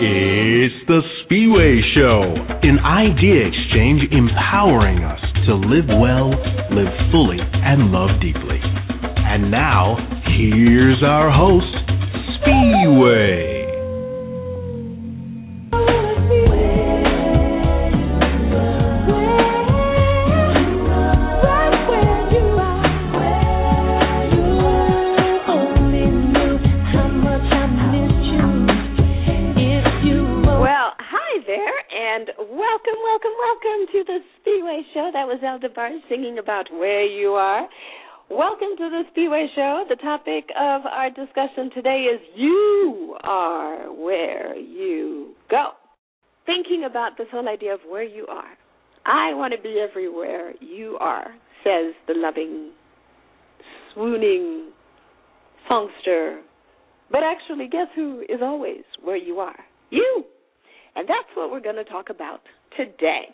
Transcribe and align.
It's 0.00 0.86
the 0.86 1.02
Spiwe 1.26 1.80
Show, 1.96 2.22
an 2.62 2.78
idea 2.78 3.48
exchange 3.48 4.02
empowering 4.12 5.02
us 5.02 5.18
to 5.46 5.54
live 5.56 5.88
well, 5.88 6.30
live 6.70 6.94
fully, 7.10 7.38
and 7.40 7.90
love 7.90 8.20
deeply. 8.20 8.60
And 8.62 9.50
now, 9.50 9.96
here's 10.38 11.02
our 11.02 11.32
host, 11.32 11.66
Spiwe. 12.38 13.58
Was 35.28 35.40
Aldebar 35.44 35.90
singing 36.08 36.38
about 36.38 36.72
where 36.72 37.04
you 37.04 37.32
are. 37.32 37.68
Welcome 38.30 38.78
to 38.78 38.88
the 38.88 39.02
Spiwe 39.12 39.46
Show. 39.54 39.84
The 39.86 39.96
topic 39.96 40.48
of 40.58 40.86
our 40.86 41.10
discussion 41.10 41.70
today 41.74 42.06
is 42.10 42.18
You 42.34 43.14
Are 43.24 43.92
Where 43.92 44.56
You 44.56 45.34
Go. 45.50 45.72
Thinking 46.46 46.84
about 46.88 47.18
this 47.18 47.26
whole 47.30 47.46
idea 47.46 47.74
of 47.74 47.80
where 47.86 48.04
you 48.04 48.26
are. 48.26 48.56
I 49.04 49.34
want 49.34 49.52
to 49.54 49.60
be 49.62 49.84
everywhere 49.86 50.54
you 50.60 50.96
are, 50.98 51.26
says 51.62 51.92
the 52.06 52.14
loving, 52.16 52.70
swooning 53.92 54.70
songster. 55.68 56.40
But 57.10 57.20
actually, 57.22 57.68
guess 57.68 57.88
who 57.94 58.20
is 58.30 58.40
always 58.40 58.84
where 59.04 59.18
you 59.18 59.40
are? 59.40 59.58
You. 59.90 60.24
And 60.96 61.06
that's 61.06 61.28
what 61.34 61.50
we're 61.50 61.60
going 61.60 61.76
to 61.76 61.84
talk 61.84 62.08
about 62.08 62.40
today. 62.78 63.26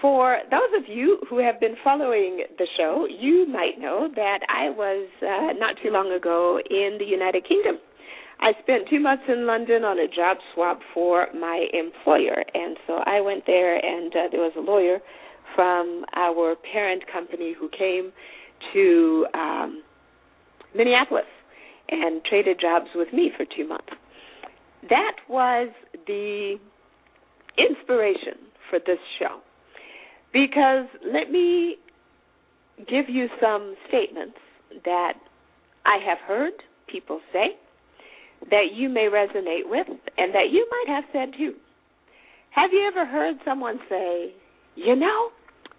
For 0.00 0.38
those 0.50 0.82
of 0.82 0.88
you 0.88 1.18
who 1.28 1.38
have 1.38 1.60
been 1.60 1.74
following 1.84 2.44
the 2.56 2.66
show, 2.78 3.06
you 3.06 3.46
might 3.46 3.78
know 3.78 4.08
that 4.14 4.40
I 4.48 4.70
was 4.70 5.08
uh, 5.20 5.52
not 5.58 5.76
too 5.82 5.90
long 5.90 6.10
ago 6.12 6.58
in 6.70 6.96
the 6.98 7.04
United 7.04 7.46
Kingdom. 7.46 7.76
I 8.40 8.52
spent 8.62 8.88
two 8.88 9.00
months 9.00 9.24
in 9.28 9.46
London 9.46 9.84
on 9.84 9.98
a 9.98 10.08
job 10.08 10.38
swap 10.54 10.80
for 10.94 11.26
my 11.38 11.66
employer, 11.74 12.42
and 12.54 12.78
so 12.86 12.94
I 13.04 13.20
went 13.20 13.44
there, 13.46 13.76
and 13.76 14.10
uh, 14.12 14.28
there 14.32 14.40
was 14.40 14.52
a 14.56 14.60
lawyer 14.60 15.00
from 15.54 16.06
our 16.16 16.56
parent 16.72 17.02
company 17.12 17.54
who 17.58 17.68
came 17.68 18.12
to 18.72 19.26
um, 19.34 19.82
Minneapolis 20.74 21.28
and 21.90 22.24
traded 22.24 22.58
jobs 22.58 22.86
with 22.94 23.12
me 23.12 23.30
for 23.36 23.44
two 23.54 23.68
months. 23.68 23.92
That 24.88 25.16
was 25.28 25.68
the 26.06 26.56
inspiration 27.58 28.48
for 28.70 28.78
this 28.78 28.98
show. 29.18 29.40
Because 30.32 30.86
let 31.04 31.30
me 31.30 31.76
give 32.78 33.08
you 33.08 33.26
some 33.40 33.74
statements 33.88 34.38
that 34.84 35.14
I 35.84 35.98
have 36.06 36.18
heard 36.26 36.52
people 36.90 37.20
say 37.32 37.56
that 38.50 38.72
you 38.74 38.88
may 38.88 39.08
resonate 39.12 39.66
with 39.68 39.86
and 39.88 40.34
that 40.34 40.50
you 40.50 40.66
might 40.70 40.94
have 40.94 41.04
said 41.12 41.36
too. 41.36 41.54
Have 42.50 42.70
you 42.72 42.86
ever 42.86 43.06
heard 43.06 43.36
someone 43.44 43.78
say, 43.88 44.32
you 44.76 44.96
know, 44.96 45.28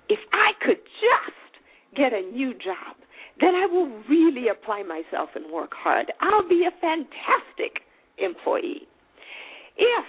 if 0.10 0.20
I 0.34 0.52
could 0.64 0.78
just 0.78 1.96
get 1.96 2.14
a 2.14 2.22
new 2.32 2.54
job, 2.54 2.96
then 3.40 3.56
I 3.56 3.66
will 3.66 3.88
really 4.10 4.48
apply 4.50 4.84
myself 4.84 5.30
and 5.36 5.52
work 5.52 5.72
hard. 5.74 6.12
I'll 6.22 6.48
be 6.48 6.68
a 6.68 6.80
fantastic 6.80 7.84
employee. 8.18 8.88
If 9.78 10.06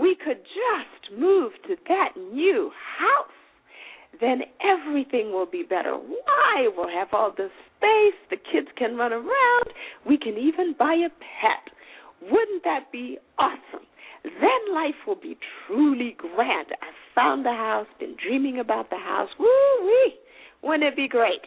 we 0.00 0.16
could 0.16 0.38
just 0.38 1.18
move 1.20 1.52
to 1.68 1.76
that 1.88 2.16
new 2.16 2.70
house, 2.98 3.30
then 4.20 4.42
everything 4.62 5.32
will 5.32 5.46
be 5.46 5.62
better. 5.62 5.94
Why? 5.94 6.68
We'll 6.76 6.88
have 6.88 7.08
all 7.12 7.32
the 7.36 7.48
space, 7.76 8.18
the 8.30 8.36
kids 8.36 8.68
can 8.76 8.96
run 8.96 9.12
around, 9.12 9.66
we 10.06 10.18
can 10.18 10.36
even 10.38 10.74
buy 10.78 10.94
a 10.94 11.10
pet. 11.10 11.72
Wouldn't 12.22 12.64
that 12.64 12.90
be 12.92 13.18
awesome? 13.38 13.86
Then 14.24 14.74
life 14.74 14.94
will 15.06 15.20
be 15.20 15.36
truly 15.66 16.16
grand. 16.18 16.68
I 16.80 16.90
found 17.14 17.44
the 17.44 17.50
house, 17.50 17.86
been 17.98 18.16
dreaming 18.16 18.58
about 18.58 18.88
the 18.88 18.96
house. 18.96 19.28
Woo 19.38 19.46
wee! 19.84 20.14
Wouldn't 20.62 20.84
it 20.84 20.96
be 20.96 21.08
great? 21.08 21.42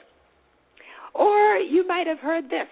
Or 1.15 1.55
you 1.57 1.87
might 1.87 2.05
have 2.05 2.19
heard 2.19 2.45
this 2.45 2.67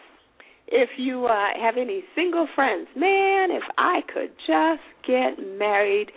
if 0.67 0.89
you 0.97 1.25
uh, 1.25 1.47
have 1.62 1.77
any 1.77 2.03
single 2.16 2.47
friends, 2.56 2.88
man, 2.95 3.51
if 3.51 3.63
I 3.77 4.01
could 4.12 4.31
just 4.47 4.83
get 5.06 5.38
married, 5.57 6.12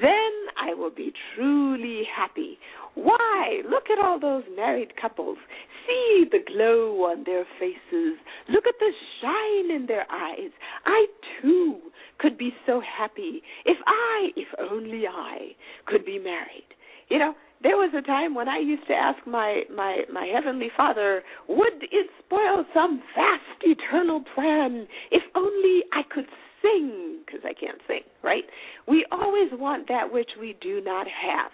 then 0.00 0.32
I 0.60 0.74
will 0.74 0.90
be 0.90 1.12
truly 1.34 2.02
happy. 2.14 2.58
Why? 2.94 3.62
Look 3.68 3.84
at 3.90 4.04
all 4.04 4.18
those 4.18 4.44
married 4.56 4.92
couples. 5.00 5.38
See 5.86 6.24
the 6.30 6.40
glow 6.46 7.04
on 7.04 7.24
their 7.24 7.44
faces. 7.58 8.18
Look 8.48 8.64
at 8.66 8.74
the 8.78 8.92
shine 9.20 9.74
in 9.74 9.86
their 9.86 10.06
eyes. 10.10 10.50
I 10.84 11.06
too 11.40 11.78
could 12.18 12.36
be 12.36 12.52
so 12.66 12.80
happy 12.80 13.42
if 13.64 13.78
I, 13.86 14.28
if 14.36 14.48
only 14.70 15.04
I, 15.06 15.54
could 15.86 16.04
be 16.04 16.18
married. 16.18 16.66
You 17.08 17.18
know, 17.18 17.34
there 17.62 17.76
was 17.76 17.92
a 17.96 18.02
time 18.02 18.34
when 18.34 18.48
I 18.48 18.58
used 18.58 18.86
to 18.88 18.94
ask 18.94 19.26
my 19.26 19.62
my 19.74 20.02
my 20.12 20.26
heavenly 20.26 20.68
Father, 20.76 21.22
would 21.48 21.82
it 21.82 22.10
spoil 22.24 22.64
some 22.74 23.02
vast 23.16 23.62
eternal 23.62 24.22
plan 24.34 24.86
if 25.10 25.22
only 25.34 25.82
I 25.92 26.02
could 26.08 26.26
sing 26.62 27.20
because 27.24 27.40
I 27.44 27.54
can't 27.54 27.80
sing, 27.86 28.02
right? 28.22 28.44
We 28.86 29.06
always 29.10 29.50
want 29.52 29.88
that 29.88 30.12
which 30.12 30.30
we 30.40 30.56
do 30.60 30.80
not 30.80 31.06
have. 31.06 31.50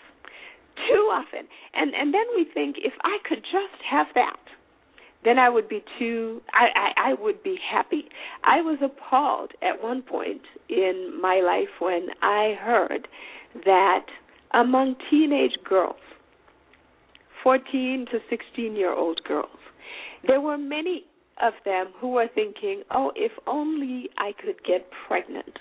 Too 0.76 1.08
often. 1.12 1.46
And 1.74 1.94
and 1.94 2.12
then 2.12 2.26
we 2.34 2.46
think 2.52 2.76
if 2.78 2.92
I 3.04 3.18
could 3.28 3.42
just 3.42 3.82
have 3.88 4.06
that, 4.14 4.40
then 5.24 5.38
I 5.38 5.48
would 5.48 5.68
be 5.68 5.82
too 5.98 6.42
I, 6.52 6.66
I, 6.74 7.10
I 7.10 7.14
would 7.14 7.42
be 7.42 7.58
happy. 7.70 8.08
I 8.44 8.60
was 8.60 8.78
appalled 8.82 9.52
at 9.62 9.82
one 9.82 10.02
point 10.02 10.42
in 10.68 11.18
my 11.20 11.40
life 11.40 11.80
when 11.80 12.08
I 12.22 12.54
heard 12.60 13.08
that 13.64 14.06
among 14.52 14.96
teenage 15.10 15.56
girls, 15.64 15.96
14 17.42 18.06
to 18.10 18.18
16 18.30 18.76
year 18.76 18.92
old 18.92 19.20
girls. 19.24 19.48
There 20.26 20.40
were 20.40 20.58
many 20.58 21.04
of 21.42 21.54
them 21.64 21.88
who 22.00 22.08
were 22.08 22.28
thinking, 22.34 22.82
oh, 22.90 23.12
if 23.16 23.32
only 23.46 24.08
I 24.18 24.32
could 24.32 24.62
get 24.64 24.88
pregnant. 25.06 25.58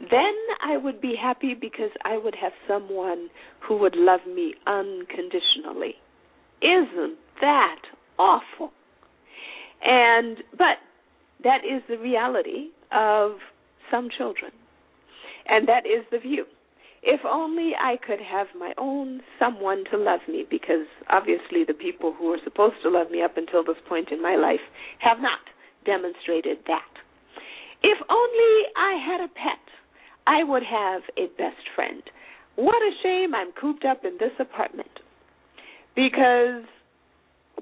Then 0.00 0.34
I 0.64 0.76
would 0.76 1.00
be 1.00 1.14
happy 1.20 1.54
because 1.58 1.90
I 2.04 2.18
would 2.18 2.34
have 2.40 2.52
someone 2.68 3.28
who 3.66 3.76
would 3.78 3.96
love 3.96 4.20
me 4.26 4.54
unconditionally. 4.66 5.94
Isn't 6.62 7.18
that 7.40 7.80
awful? 8.18 8.72
And 9.82 10.38
but 10.52 10.78
that 11.42 11.58
is 11.64 11.82
the 11.88 11.98
reality 11.98 12.68
of 12.92 13.32
some 13.90 14.08
children. 14.16 14.52
And 15.46 15.68
that 15.68 15.84
is 15.86 16.04
the 16.10 16.18
view 16.18 16.46
if 17.04 17.20
only 17.30 17.72
I 17.78 17.96
could 18.04 18.20
have 18.20 18.46
my 18.58 18.72
own 18.78 19.20
someone 19.38 19.84
to 19.92 19.98
love 19.98 20.20
me, 20.26 20.46
because 20.50 20.88
obviously 21.10 21.62
the 21.66 21.74
people 21.74 22.14
who 22.18 22.32
are 22.32 22.38
supposed 22.42 22.76
to 22.82 22.88
love 22.88 23.10
me 23.10 23.22
up 23.22 23.36
until 23.36 23.62
this 23.62 23.76
point 23.86 24.08
in 24.10 24.22
my 24.22 24.36
life 24.36 24.64
have 25.00 25.18
not 25.20 25.40
demonstrated 25.84 26.58
that. 26.66 26.88
If 27.82 27.98
only 28.08 28.54
I 28.74 28.96
had 28.96 29.20
a 29.20 29.28
pet, 29.28 29.60
I 30.26 30.42
would 30.44 30.62
have 30.62 31.02
a 31.16 31.26
best 31.36 31.68
friend. 31.74 32.02
What 32.56 32.76
a 32.76 32.90
shame 33.02 33.34
I'm 33.34 33.52
cooped 33.52 33.84
up 33.84 34.04
in 34.04 34.16
this 34.18 34.32
apartment, 34.38 35.00
because 35.94 36.64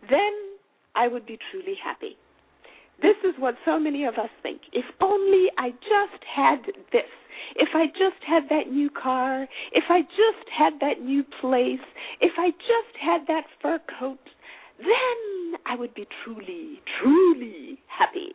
then 0.09 0.33
I 0.95 1.09
would 1.09 1.27
be 1.27 1.39
truly 1.51 1.75
happy. 1.83 2.17
This 3.01 3.17
is 3.25 3.35
what 3.39 3.55
so 3.65 3.81
many 3.81 4.05
of 4.05 4.15
us 4.15 4.31
think. 4.43 4.61
If 4.73 4.85
only 5.01 5.47
I 5.59 5.71
just 5.71 6.23
had 6.25 6.67
this 6.93 7.09
if 7.57 7.71
I 7.75 7.87
just 7.87 8.23
had 8.27 8.45
that 8.51 8.71
new 8.71 8.89
car, 8.91 9.47
if 9.73 9.85
I 9.89 10.03
just 10.03 10.49
had 10.57 10.75
that 10.81 11.03
new 11.03 11.25
place, 11.41 11.85
if 12.21 12.33
I 12.39 12.51
just 12.51 12.97
had 13.01 13.27
that 13.27 13.45
fur 13.61 13.81
coat, 13.99 14.21
then 14.79 15.59
I 15.67 15.77
would 15.77 15.95
be 15.95 16.07
truly, 16.25 16.81
truly 17.01 17.79
happy. 17.89 18.33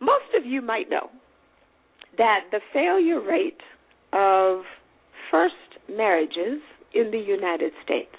most 0.00 0.34
of 0.36 0.46
you 0.46 0.62
might 0.62 0.88
know 0.88 1.10
that 2.18 2.40
the 2.50 2.60
failure 2.72 3.20
rate 3.20 3.60
of 4.12 4.62
first 5.30 5.54
marriages 5.88 6.60
in 6.94 7.10
the 7.10 7.18
United 7.18 7.72
States 7.84 8.14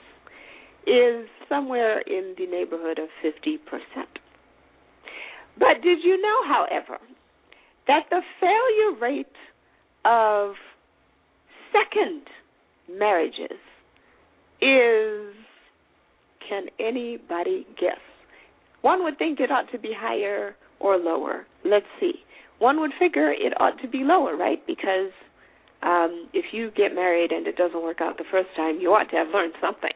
is 0.87 1.27
somewhere 1.47 1.99
in 2.01 2.35
the 2.37 2.45
neighborhood 2.45 2.99
of 2.99 3.09
50%. 3.23 3.57
But 5.57 5.81
did 5.83 5.99
you 6.03 6.21
know, 6.21 6.47
however, 6.47 6.97
that 7.87 8.03
the 8.09 8.21
failure 8.39 8.99
rate 8.99 9.27
of 10.05 10.53
second 11.73 12.21
marriages 12.97 13.59
is, 14.61 15.33
can 16.47 16.65
anybody 16.79 17.67
guess? 17.79 17.99
One 18.81 19.03
would 19.03 19.17
think 19.17 19.39
it 19.39 19.51
ought 19.51 19.69
to 19.71 19.79
be 19.79 19.93
higher 19.95 20.55
or 20.79 20.97
lower. 20.97 21.45
Let's 21.65 21.85
see. 21.99 22.13
One 22.59 22.79
would 22.81 22.91
figure 22.99 23.31
it 23.31 23.53
ought 23.59 23.81
to 23.81 23.87
be 23.87 23.99
lower, 24.03 24.35
right? 24.35 24.65
Because 24.67 25.11
um, 25.81 26.27
if 26.33 26.45
you 26.51 26.71
get 26.75 26.93
married 26.93 27.31
and 27.31 27.47
it 27.47 27.55
doesn't 27.55 27.81
work 27.81 28.01
out 28.01 28.17
the 28.17 28.25
first 28.29 28.49
time, 28.55 28.79
you 28.79 28.89
ought 28.89 29.09
to 29.11 29.15
have 29.15 29.27
learned 29.33 29.53
something 29.61 29.95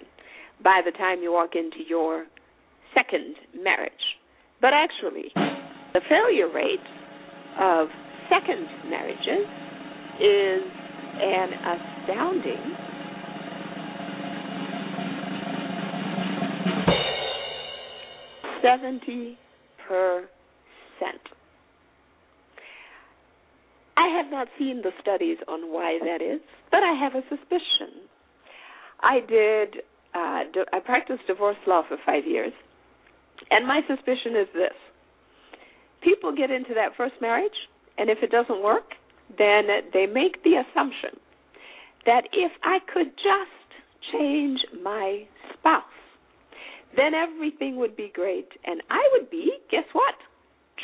by 0.63 0.81
the 0.83 0.92
time 0.92 1.21
you 1.21 1.31
walk 1.31 1.51
into 1.56 1.88
your 1.88 2.25
second 2.95 3.36
marriage. 3.62 3.92
But 4.62 4.71
actually, 4.74 5.31
the 5.94 6.01
failure 6.07 6.48
rate 6.54 6.80
of 7.60 7.89
second 8.30 8.65
marriages 8.89 9.45
is 10.21 10.63
an 11.15 11.50
astounding 11.54 12.75
seventy 18.63 19.38
percent. 19.86 21.21
Have 24.13 24.30
not 24.30 24.48
seen 24.60 24.81
the 24.83 24.92
studies 25.01 25.38
on 25.48 25.74
why 25.74 25.98
that 26.06 26.21
is, 26.21 26.39
but 26.69 26.83
I 26.83 26.94
have 26.94 27.15
a 27.15 27.24
suspicion. 27.30 28.06
I 29.01 29.19
did. 29.19 29.81
Uh, 30.13 30.44
I 30.71 30.80
practiced 30.86 31.25
divorce 31.25 31.57
law 31.65 31.81
for 31.88 31.98
five 32.06 32.25
years, 32.27 32.54
and 33.50 33.65
my 33.65 33.81
suspicion 33.88 34.36
is 34.39 34.48
this: 34.54 34.77
people 36.04 36.31
get 36.36 36.51
into 36.51 36.75
that 36.75 36.95
first 36.95 37.15
marriage, 37.21 37.57
and 37.98 38.10
if 38.10 38.19
it 38.21 38.30
doesn't 38.30 38.62
work, 38.63 38.94
then 39.38 39.68
they 39.94 40.06
make 40.06 40.44
the 40.44 40.62
assumption 40.62 41.19
that 42.06 42.25
if 42.31 42.51
I 42.63 42.77
could 42.94 43.12
just 43.18 43.68
change 44.12 44.60
my 44.83 45.24
spouse, 45.57 45.83
then 46.95 47.13
everything 47.15 47.77
would 47.77 47.95
be 47.95 48.12
great, 48.13 48.50
and 48.63 48.81
I 48.92 49.01
would 49.13 49.31
be, 49.31 49.54
guess 49.71 49.86
what? 49.94 50.15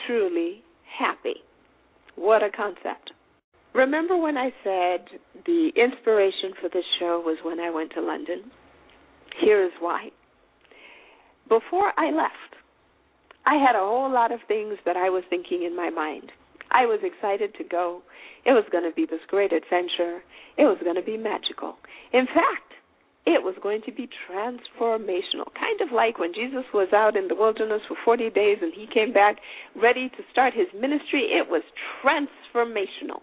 Truly 0.07 0.63
happy. 0.97 1.35
What 2.15 2.41
a 2.41 2.49
concept. 2.49 3.11
Remember 3.73 4.17
when 4.17 4.37
I 4.37 4.51
said 4.63 5.05
the 5.45 5.71
inspiration 5.75 6.53
for 6.59 6.69
this 6.69 6.85
show 6.99 7.21
was 7.23 7.37
when 7.43 7.59
I 7.59 7.69
went 7.69 7.91
to 7.93 8.01
London? 8.01 8.51
Here's 9.39 9.71
why. 9.79 10.09
Before 11.47 11.93
I 11.97 12.11
left, 12.11 12.55
I 13.45 13.55
had 13.55 13.75
a 13.75 13.85
whole 13.85 14.11
lot 14.11 14.31
of 14.31 14.39
things 14.47 14.75
that 14.85 14.97
I 14.97 15.09
was 15.09 15.23
thinking 15.29 15.63
in 15.63 15.75
my 15.75 15.89
mind. 15.89 16.31
I 16.71 16.85
was 16.85 16.99
excited 17.03 17.55
to 17.55 17.63
go. 17.63 18.01
It 18.45 18.51
was 18.51 18.65
going 18.71 18.83
to 18.83 18.93
be 18.93 19.05
this 19.05 19.25
great 19.27 19.51
adventure. 19.53 20.21
It 20.57 20.65
was 20.65 20.77
going 20.83 20.95
to 20.95 21.01
be 21.01 21.17
magical. 21.17 21.77
In 22.13 22.25
fact, 22.25 22.73
it 23.25 23.43
was 23.43 23.55
going 23.61 23.81
to 23.85 23.91
be 23.91 24.09
transformational. 24.29 25.53
Kind 25.53 25.81
of 25.81 25.91
like 25.93 26.19
when 26.19 26.33
Jesus 26.33 26.65
was 26.73 26.89
out 26.93 27.15
in 27.15 27.27
the 27.27 27.35
wilderness 27.35 27.81
for 27.87 27.97
40 28.03 28.29
days 28.31 28.57
and 28.61 28.73
he 28.73 28.87
came 28.91 29.13
back 29.13 29.37
ready 29.75 30.09
to 30.09 30.23
start 30.31 30.53
his 30.53 30.67
ministry, 30.73 31.29
it 31.29 31.49
was 31.49 31.63
transformational. 32.03 33.21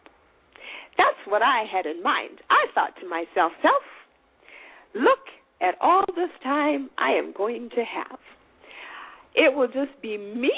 That's 0.97 1.21
what 1.27 1.43
I 1.43 1.65
had 1.71 1.87
in 1.87 2.03
mind. 2.03 2.41
I 2.51 2.67
thought 2.75 2.95
to 3.01 3.09
myself, 3.09 3.53
self, 3.63 3.83
look 4.95 5.21
at 5.61 5.75
all 5.81 6.05
this 6.15 6.31
time 6.43 6.91
I 6.99 7.11
am 7.13 7.33
going 7.37 7.71
to 7.71 7.85
have. 7.85 8.19
It 9.35 9.55
will 9.55 9.69
just 9.69 10.01
be 10.01 10.17
me 10.17 10.53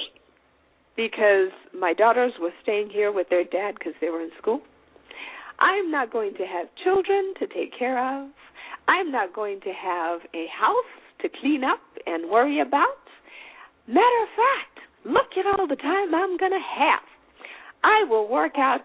because 0.96 1.50
my 1.79 1.93
daughters 1.93 2.32
were 2.40 2.52
staying 2.62 2.90
here 2.90 3.12
with 3.12 3.29
their 3.29 3.44
dad 3.44 3.75
because 3.79 3.94
they 4.00 4.08
were 4.08 4.20
in 4.23 4.31
school. 4.40 4.61
I'm 5.58 5.90
not 5.90 6.12
going 6.12 6.35
to 6.35 6.44
have 6.44 6.69
children 6.85 7.35
to 7.40 7.46
take 7.46 7.76
care 7.76 7.99
of. 7.99 8.31
I'm 8.87 9.11
not 9.11 9.35
going 9.35 9.61
to 9.61 9.73
have 9.73 10.20
a 10.35 10.46
house 10.49 10.93
to 11.23 11.29
clean 11.40 11.62
up 11.64 11.81
and 12.06 12.31
worry 12.31 12.61
about. 12.61 13.02
Matter 13.87 14.23
of 14.23 14.29
fact, 14.37 14.79
look 15.05 15.31
at 15.38 15.58
all 15.58 15.67
the 15.67 15.76
time 15.76 16.14
I'm 16.14 16.37
going 16.37 16.52
to 16.52 16.58
have. 16.79 17.02
I 17.82 18.05
will 18.08 18.29
work 18.29 18.52
out 18.56 18.82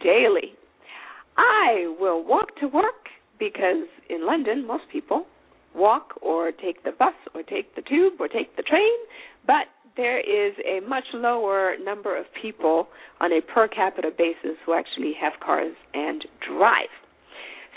daily. 0.00 0.54
I 1.40 1.94
will 1.98 2.22
walk 2.22 2.54
to 2.60 2.66
work 2.68 3.08
because 3.38 3.88
in 4.10 4.26
London, 4.26 4.66
most 4.66 4.84
people 4.92 5.24
walk 5.74 6.14
or 6.20 6.52
take 6.52 6.84
the 6.84 6.92
bus 6.92 7.14
or 7.34 7.42
take 7.42 7.74
the 7.76 7.82
tube 7.82 8.14
or 8.20 8.28
take 8.28 8.56
the 8.56 8.62
train, 8.62 8.98
but 9.46 9.66
there 9.96 10.20
is 10.20 10.54
a 10.66 10.86
much 10.86 11.04
lower 11.14 11.74
number 11.82 12.16
of 12.16 12.26
people 12.40 12.88
on 13.20 13.32
a 13.32 13.40
per 13.40 13.68
capita 13.68 14.10
basis 14.16 14.56
who 14.66 14.74
actually 14.74 15.12
have 15.20 15.32
cars 15.44 15.74
and 15.94 16.24
drive. 16.46 16.92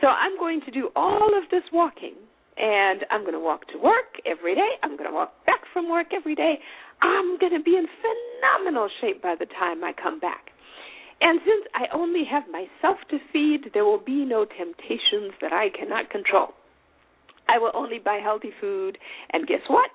So 0.01 0.07
I'm 0.07 0.37
going 0.37 0.61
to 0.65 0.71
do 0.71 0.89
all 0.95 1.31
of 1.37 1.49
this 1.49 1.63
walking, 1.71 2.15
and 2.57 3.05
I'm 3.09 3.21
going 3.21 3.33
to 3.33 3.39
walk 3.39 3.67
to 3.67 3.77
work 3.77 4.19
every 4.25 4.55
day. 4.55 4.71
I'm 4.83 4.97
going 4.97 5.09
to 5.09 5.15
walk 5.15 5.33
back 5.45 5.61
from 5.71 5.89
work 5.89 6.07
every 6.13 6.35
day. 6.35 6.59
I'm 7.01 7.37
going 7.39 7.53
to 7.53 7.63
be 7.63 7.77
in 7.77 7.87
phenomenal 8.03 8.89
shape 9.01 9.21
by 9.21 9.35
the 9.39 9.45
time 9.45 9.83
I 9.83 9.93
come 9.93 10.19
back. 10.19 10.52
And 11.23 11.39
since 11.45 11.65
I 11.73 11.85
only 11.95 12.23
have 12.29 12.43
myself 12.51 12.99
to 13.09 13.17
feed, 13.31 13.71
there 13.73 13.85
will 13.85 14.03
be 14.03 14.25
no 14.25 14.43
temptations 14.43 15.31
that 15.41 15.53
I 15.53 15.69
cannot 15.69 16.09
control. 16.09 16.49
I 17.47 17.57
will 17.59 17.71
only 17.73 17.97
buy 17.97 18.19
healthy 18.21 18.51
food, 18.59 18.97
and 19.31 19.47
guess 19.47 19.63
what? 19.69 19.89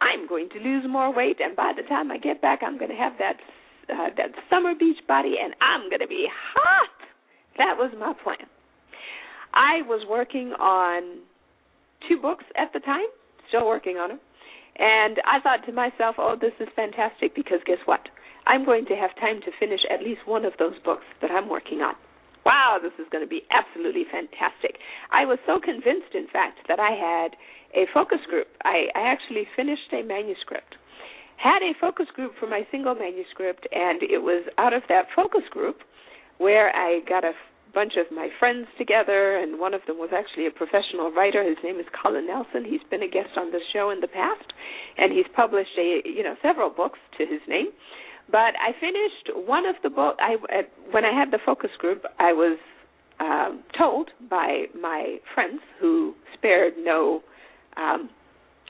I'm 0.00 0.26
going 0.26 0.48
to 0.50 0.58
lose 0.58 0.84
more 0.88 1.14
weight, 1.14 1.36
and 1.38 1.54
by 1.54 1.72
the 1.76 1.86
time 1.86 2.10
I 2.10 2.16
get 2.16 2.40
back, 2.40 2.60
I'm 2.62 2.78
going 2.78 2.90
to 2.90 2.96
have 2.96 3.12
that 3.18 3.36
uh, 3.90 4.08
that 4.16 4.30
summer 4.48 4.72
beach 4.74 4.96
body, 5.06 5.34
and 5.42 5.52
I'm 5.60 5.90
going 5.90 6.00
to 6.00 6.08
be 6.08 6.26
hot. 6.54 6.88
That 7.58 7.76
was 7.76 7.92
my 7.98 8.14
plan. 8.24 8.48
I 9.52 9.82
was 9.86 10.06
working 10.08 10.52
on 10.52 11.18
two 12.08 12.16
books 12.22 12.44
at 12.56 12.72
the 12.72 12.80
time, 12.80 13.08
still 13.48 13.66
working 13.66 13.96
on 13.96 14.10
them. 14.10 14.20
And 14.78 15.18
I 15.26 15.40
thought 15.40 15.66
to 15.66 15.72
myself, 15.72 16.16
oh, 16.18 16.36
this 16.40 16.52
is 16.60 16.68
fantastic 16.74 17.34
because 17.34 17.58
guess 17.66 17.82
what? 17.84 18.00
I'm 18.50 18.66
going 18.66 18.84
to 18.86 18.98
have 18.98 19.14
time 19.14 19.38
to 19.46 19.54
finish 19.62 19.78
at 19.86 20.02
least 20.02 20.26
one 20.26 20.44
of 20.44 20.54
those 20.58 20.74
books 20.82 21.06
that 21.22 21.30
I'm 21.30 21.48
working 21.48 21.86
on. 21.86 21.94
Wow, 22.44 22.82
this 22.82 22.90
is 22.98 23.06
going 23.14 23.22
to 23.22 23.30
be 23.30 23.46
absolutely 23.54 24.02
fantastic. 24.10 24.82
I 25.14 25.22
was 25.22 25.38
so 25.46 25.62
convinced, 25.62 26.18
in 26.18 26.26
fact, 26.26 26.58
that 26.66 26.82
I 26.82 26.90
had 26.90 27.38
a 27.78 27.86
focus 27.94 28.18
group. 28.26 28.48
I, 28.66 28.90
I 28.98 29.06
actually 29.06 29.46
finished 29.54 29.94
a 29.94 30.02
manuscript, 30.02 30.74
had 31.38 31.62
a 31.62 31.78
focus 31.78 32.10
group 32.10 32.34
for 32.40 32.50
my 32.50 32.66
single 32.74 32.98
manuscript, 32.98 33.70
and 33.70 34.02
it 34.02 34.18
was 34.18 34.42
out 34.58 34.74
of 34.74 34.82
that 34.88 35.06
focus 35.14 35.46
group 35.50 35.86
where 36.38 36.74
I 36.74 37.06
got 37.06 37.22
a 37.22 37.38
bunch 37.72 37.94
of 37.94 38.10
my 38.10 38.34
friends 38.40 38.66
together, 38.78 39.38
and 39.38 39.60
one 39.60 39.74
of 39.74 39.82
them 39.86 39.98
was 39.98 40.10
actually 40.10 40.50
a 40.50 40.50
professional 40.50 41.12
writer. 41.14 41.46
His 41.46 41.60
name 41.62 41.78
is 41.78 41.86
Colin 41.94 42.26
Nelson. 42.26 42.66
He's 42.66 42.82
been 42.90 43.04
a 43.04 43.06
guest 43.06 43.38
on 43.38 43.52
the 43.52 43.62
show 43.72 43.90
in 43.94 44.00
the 44.00 44.10
past, 44.10 44.50
and 44.98 45.12
he's 45.12 45.28
published 45.36 45.78
a 45.78 46.02
you 46.02 46.24
know 46.24 46.34
several 46.42 46.70
books 46.70 46.98
to 47.18 47.22
his 47.30 47.40
name. 47.46 47.70
But 48.30 48.54
I 48.60 48.72
finished 48.78 49.46
one 49.48 49.66
of 49.66 49.76
the 49.82 49.90
book. 49.90 50.16
I 50.20 50.36
when 50.90 51.04
I 51.04 51.12
had 51.18 51.30
the 51.30 51.38
focus 51.44 51.70
group, 51.78 52.04
I 52.18 52.32
was 52.32 52.58
um, 53.18 53.62
told 53.76 54.10
by 54.28 54.66
my 54.80 55.18
friends 55.34 55.60
who 55.80 56.14
spared 56.34 56.74
no 56.78 57.22
um, 57.76 58.08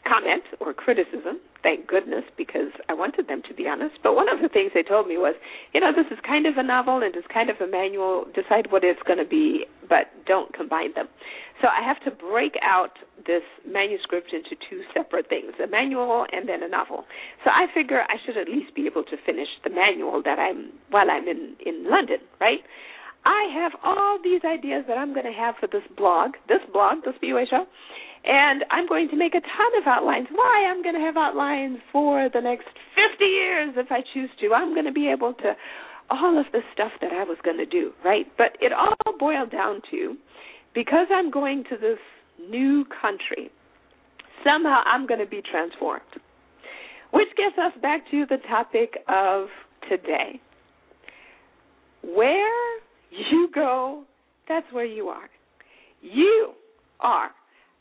comment 0.07 0.45
or 0.61 0.73
criticism 0.73 1.41
thank 1.63 1.87
goodness, 1.87 2.25
because 2.37 2.73
I 2.89 2.95
wanted 2.95 3.29
them 3.29 3.43
to 3.49 3.55
be 3.55 3.69
honest. 3.69 3.97
But 4.03 4.15
one 4.15 4.29
of 4.29 4.41
the 4.43 4.49
things 4.49 4.73
they 4.75 4.83
told 4.83 5.07
me 5.09 5.17
was, 5.17 5.35
you 5.73 5.81
know, 5.81 5.93
this 5.95 6.07
is 6.11 6.19
kind 6.27 6.47
of 6.47 6.57
a 6.57 6.63
novel 6.63 7.03
and 7.03 7.15
it's 7.15 7.27
kind 7.33 7.51
of 7.51 7.57
a 7.61 7.67
manual. 7.67 8.25
Decide 8.35 8.71
what 8.71 8.85
it's 8.85 9.01
going 9.07 9.19
to 9.19 9.29
be, 9.29 9.65
but 9.89 10.09
don't 10.27 10.53
combine 10.55 10.95
them. 10.95 11.09
So 11.61 11.69
I 11.69 11.85
have 11.85 12.01
to 12.05 12.11
break 12.11 12.57
out 12.65 12.97
this 13.27 13.45
manuscript 13.69 14.33
into 14.33 14.57
two 14.69 14.81
separate 14.95 15.29
things 15.29 15.53
a 15.63 15.69
manual 15.69 16.25
and 16.33 16.49
then 16.49 16.63
a 16.63 16.69
novel. 16.69 17.05
So 17.45 17.51
I 17.51 17.67
figure 17.75 18.01
I 18.01 18.17
should 18.25 18.37
at 18.37 18.49
least 18.49 18.75
be 18.75 18.87
able 18.87 19.05
to 19.05 19.17
finish 19.27 19.49
the 19.63 19.71
manual 19.71 20.23
that 20.25 20.39
I'm 20.39 20.73
while 20.91 21.11
I'm 21.11 21.29
in, 21.29 21.57
in 21.65 21.85
London, 21.89 22.19
right? 22.41 22.61
I 23.25 23.53
have 23.53 23.73
all 23.85 24.19
these 24.23 24.41
ideas 24.45 24.85
that 24.89 24.97
I'm 24.97 25.13
going 25.13 25.27
to 25.27 25.37
have 25.37 25.57
for 25.61 25.67
this 25.67 25.85
blog, 25.97 26.33
this 26.49 26.65
blog, 26.73 27.05
this 27.05 27.13
Spiwe 27.21 27.45
Show, 27.51 27.67
and 28.25 28.65
I'm 28.71 28.89
going 28.89 29.09
to 29.11 29.17
make 29.17 29.35
a 29.35 29.41
ton 29.41 29.73
of 29.77 29.87
outlines. 29.87 30.29
Why? 30.33 30.69
I'm 30.69 30.83
going 30.83 30.95
to 30.95 31.05
have 31.05 31.17
outlines 31.17 31.79
for 31.93 32.29
the 32.33 32.41
next 32.41 32.69
50 32.97 33.25
years 33.25 33.75
if 33.77 33.93
I 33.93 34.01
choose 34.15 34.31
to. 34.41 34.55
I'm 34.55 34.73
going 34.73 34.87
to 34.87 34.93
be 34.93 35.09
able 35.09 35.35
to, 35.35 35.53
all 36.11 36.39
of 36.39 36.47
the 36.53 36.61
stuff 36.73 36.93
that 37.01 37.13
I 37.13 37.25
was 37.25 37.39
going 37.45 37.59
to 37.59 37.67
do, 37.67 37.93
right? 38.05 38.27
But 38.37 38.57
it 38.61 38.73
all 38.73 38.97
boiled 39.19 39.53
down 39.53 39.81
to 39.91 40.17
because 40.75 41.07
I'm 41.13 41.31
going 41.31 41.65
to 41.71 41.77
this 41.77 41.99
new 42.49 42.85
country, 43.01 43.51
somehow 44.45 44.83
I'm 44.87 45.07
going 45.07 45.21
to 45.21 45.27
be 45.27 45.43
transformed. 45.51 46.03
Which 47.13 47.29
gets 47.37 47.57
us 47.59 47.81
back 47.83 48.09
to 48.13 48.25
the 48.29 48.37
topic 48.49 48.99
of 49.09 49.49
today. 49.89 50.41
where 52.03 52.79
you 53.11 53.49
go, 53.55 54.05
that's 54.49 54.67
where 54.73 54.85
you 54.85 55.09
are. 55.09 55.29
You 56.03 56.53
are. 57.01 57.31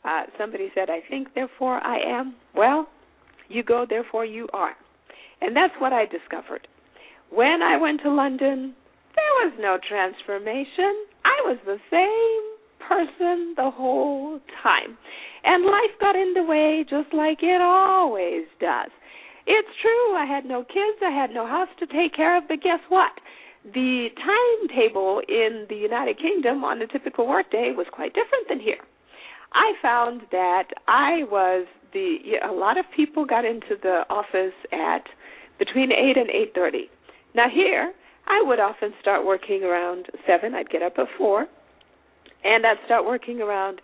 Uh, 0.04 0.22
somebody 0.38 0.70
said, 0.74 0.90
I 0.90 1.00
think, 1.08 1.28
therefore 1.34 1.78
I 1.78 1.98
am. 2.18 2.34
Well, 2.54 2.88
you 3.48 3.62
go, 3.62 3.86
therefore 3.88 4.24
you 4.24 4.48
are. 4.52 4.74
And 5.40 5.54
that's 5.56 5.74
what 5.78 5.92
I 5.92 6.04
discovered. 6.06 6.66
When 7.30 7.62
I 7.62 7.76
went 7.80 8.00
to 8.02 8.10
London, 8.10 8.74
there 9.14 9.48
was 9.48 9.52
no 9.58 9.78
transformation. 9.88 11.06
I 11.24 11.42
was 11.44 11.58
the 11.64 11.78
same 11.90 12.59
person 12.90 13.54
the 13.56 13.70
whole 13.70 14.40
time. 14.62 14.98
And 15.44 15.64
life 15.64 15.94
got 16.00 16.16
in 16.16 16.34
the 16.34 16.42
way 16.42 16.84
just 16.88 17.14
like 17.14 17.38
it 17.42 17.60
always 17.62 18.46
does. 18.58 18.90
It's 19.46 19.68
true, 19.80 20.16
I 20.16 20.26
had 20.26 20.44
no 20.44 20.62
kids, 20.64 20.98
I 21.02 21.10
had 21.10 21.30
no 21.30 21.46
house 21.46 21.70
to 21.78 21.86
take 21.86 22.14
care 22.14 22.36
of, 22.36 22.44
but 22.48 22.62
guess 22.62 22.80
what? 22.88 23.12
The 23.64 24.08
timetable 24.18 25.22
in 25.28 25.66
the 25.68 25.76
United 25.76 26.18
Kingdom 26.18 26.64
on 26.64 26.82
a 26.82 26.86
typical 26.86 27.28
workday 27.28 27.72
was 27.76 27.86
quite 27.92 28.12
different 28.12 28.48
than 28.48 28.60
here. 28.60 28.82
I 29.52 29.72
found 29.82 30.22
that 30.32 30.68
I 30.88 31.24
was 31.30 31.66
the 31.92 32.38
a 32.48 32.52
lot 32.52 32.78
of 32.78 32.84
people 32.94 33.24
got 33.24 33.44
into 33.44 33.76
the 33.82 34.02
office 34.08 34.54
at 34.72 35.02
between 35.58 35.90
8 35.90 36.16
and 36.16 36.30
8:30. 36.30 36.88
Now 37.34 37.48
here, 37.52 37.92
I 38.28 38.42
would 38.46 38.60
often 38.60 38.94
start 39.00 39.26
working 39.26 39.64
around 39.64 40.06
7. 40.26 40.54
I'd 40.54 40.70
get 40.70 40.82
up 40.82 40.94
at 40.98 41.08
4 41.18 41.48
and 42.44 42.66
I'd 42.66 42.76
start 42.86 43.04
working 43.04 43.40
around 43.40 43.80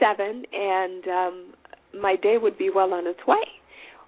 7 0.00 0.44
and 0.52 1.08
um 1.08 1.54
my 2.00 2.16
day 2.16 2.38
would 2.38 2.56
be 2.56 2.70
well 2.70 2.94
on 2.94 3.06
its 3.06 3.20
way. 3.26 3.44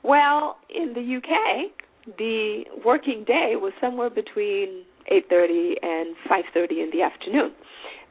Well, 0.03 0.57
in 0.75 0.95
the 0.95 1.17
UK, 1.19 2.17
the 2.19 2.65
working 2.85 3.25
day 3.25 3.55
was 3.57 3.73
somewhere 3.81 4.11
between 4.11 4.85
8:30 5.11 5.77
and 5.83 6.17
5:30 6.29 6.83
in 6.83 6.91
the 6.91 7.03
afternoon. 7.03 7.53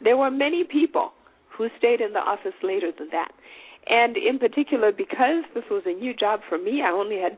There 0.01 0.17
were 0.17 0.31
many 0.31 0.63
people 0.63 1.13
who 1.49 1.69
stayed 1.77 2.01
in 2.01 2.13
the 2.13 2.19
office 2.19 2.55
later 2.63 2.91
than 2.91 3.09
that. 3.11 3.31
And 3.87 4.17
in 4.17 4.39
particular, 4.39 4.91
because 4.91 5.43
this 5.53 5.65
was 5.69 5.83
a 5.85 5.93
new 5.93 6.13
job 6.13 6.41
for 6.47 6.57
me, 6.57 6.81
I 6.81 6.89
only 6.89 7.19
had 7.19 7.37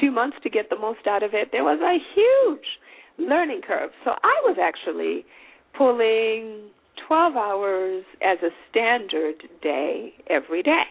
two 0.00 0.10
months 0.10 0.36
to 0.42 0.50
get 0.50 0.70
the 0.70 0.76
most 0.76 1.06
out 1.06 1.22
of 1.22 1.34
it. 1.34 1.50
There 1.52 1.64
was 1.64 1.80
a 1.80 1.98
huge 2.14 2.78
learning 3.18 3.62
curve. 3.62 3.90
So 4.04 4.10
I 4.22 4.42
was 4.44 4.58
actually 4.60 5.24
pulling 5.72 6.70
12 7.06 7.36
hours 7.36 8.04
as 8.22 8.38
a 8.42 8.50
standard 8.70 9.36
day 9.62 10.12
every 10.28 10.62
day, 10.62 10.82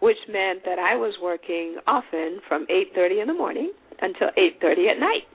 which 0.00 0.16
meant 0.28 0.64
that 0.64 0.78
I 0.78 0.96
was 0.96 1.14
working 1.20 1.76
often 1.86 2.40
from 2.48 2.66
8:30 2.70 3.20
in 3.20 3.28
the 3.28 3.34
morning 3.34 3.72
until 4.00 4.30
8:30 4.36 4.88
at 4.88 4.98
night. 4.98 5.26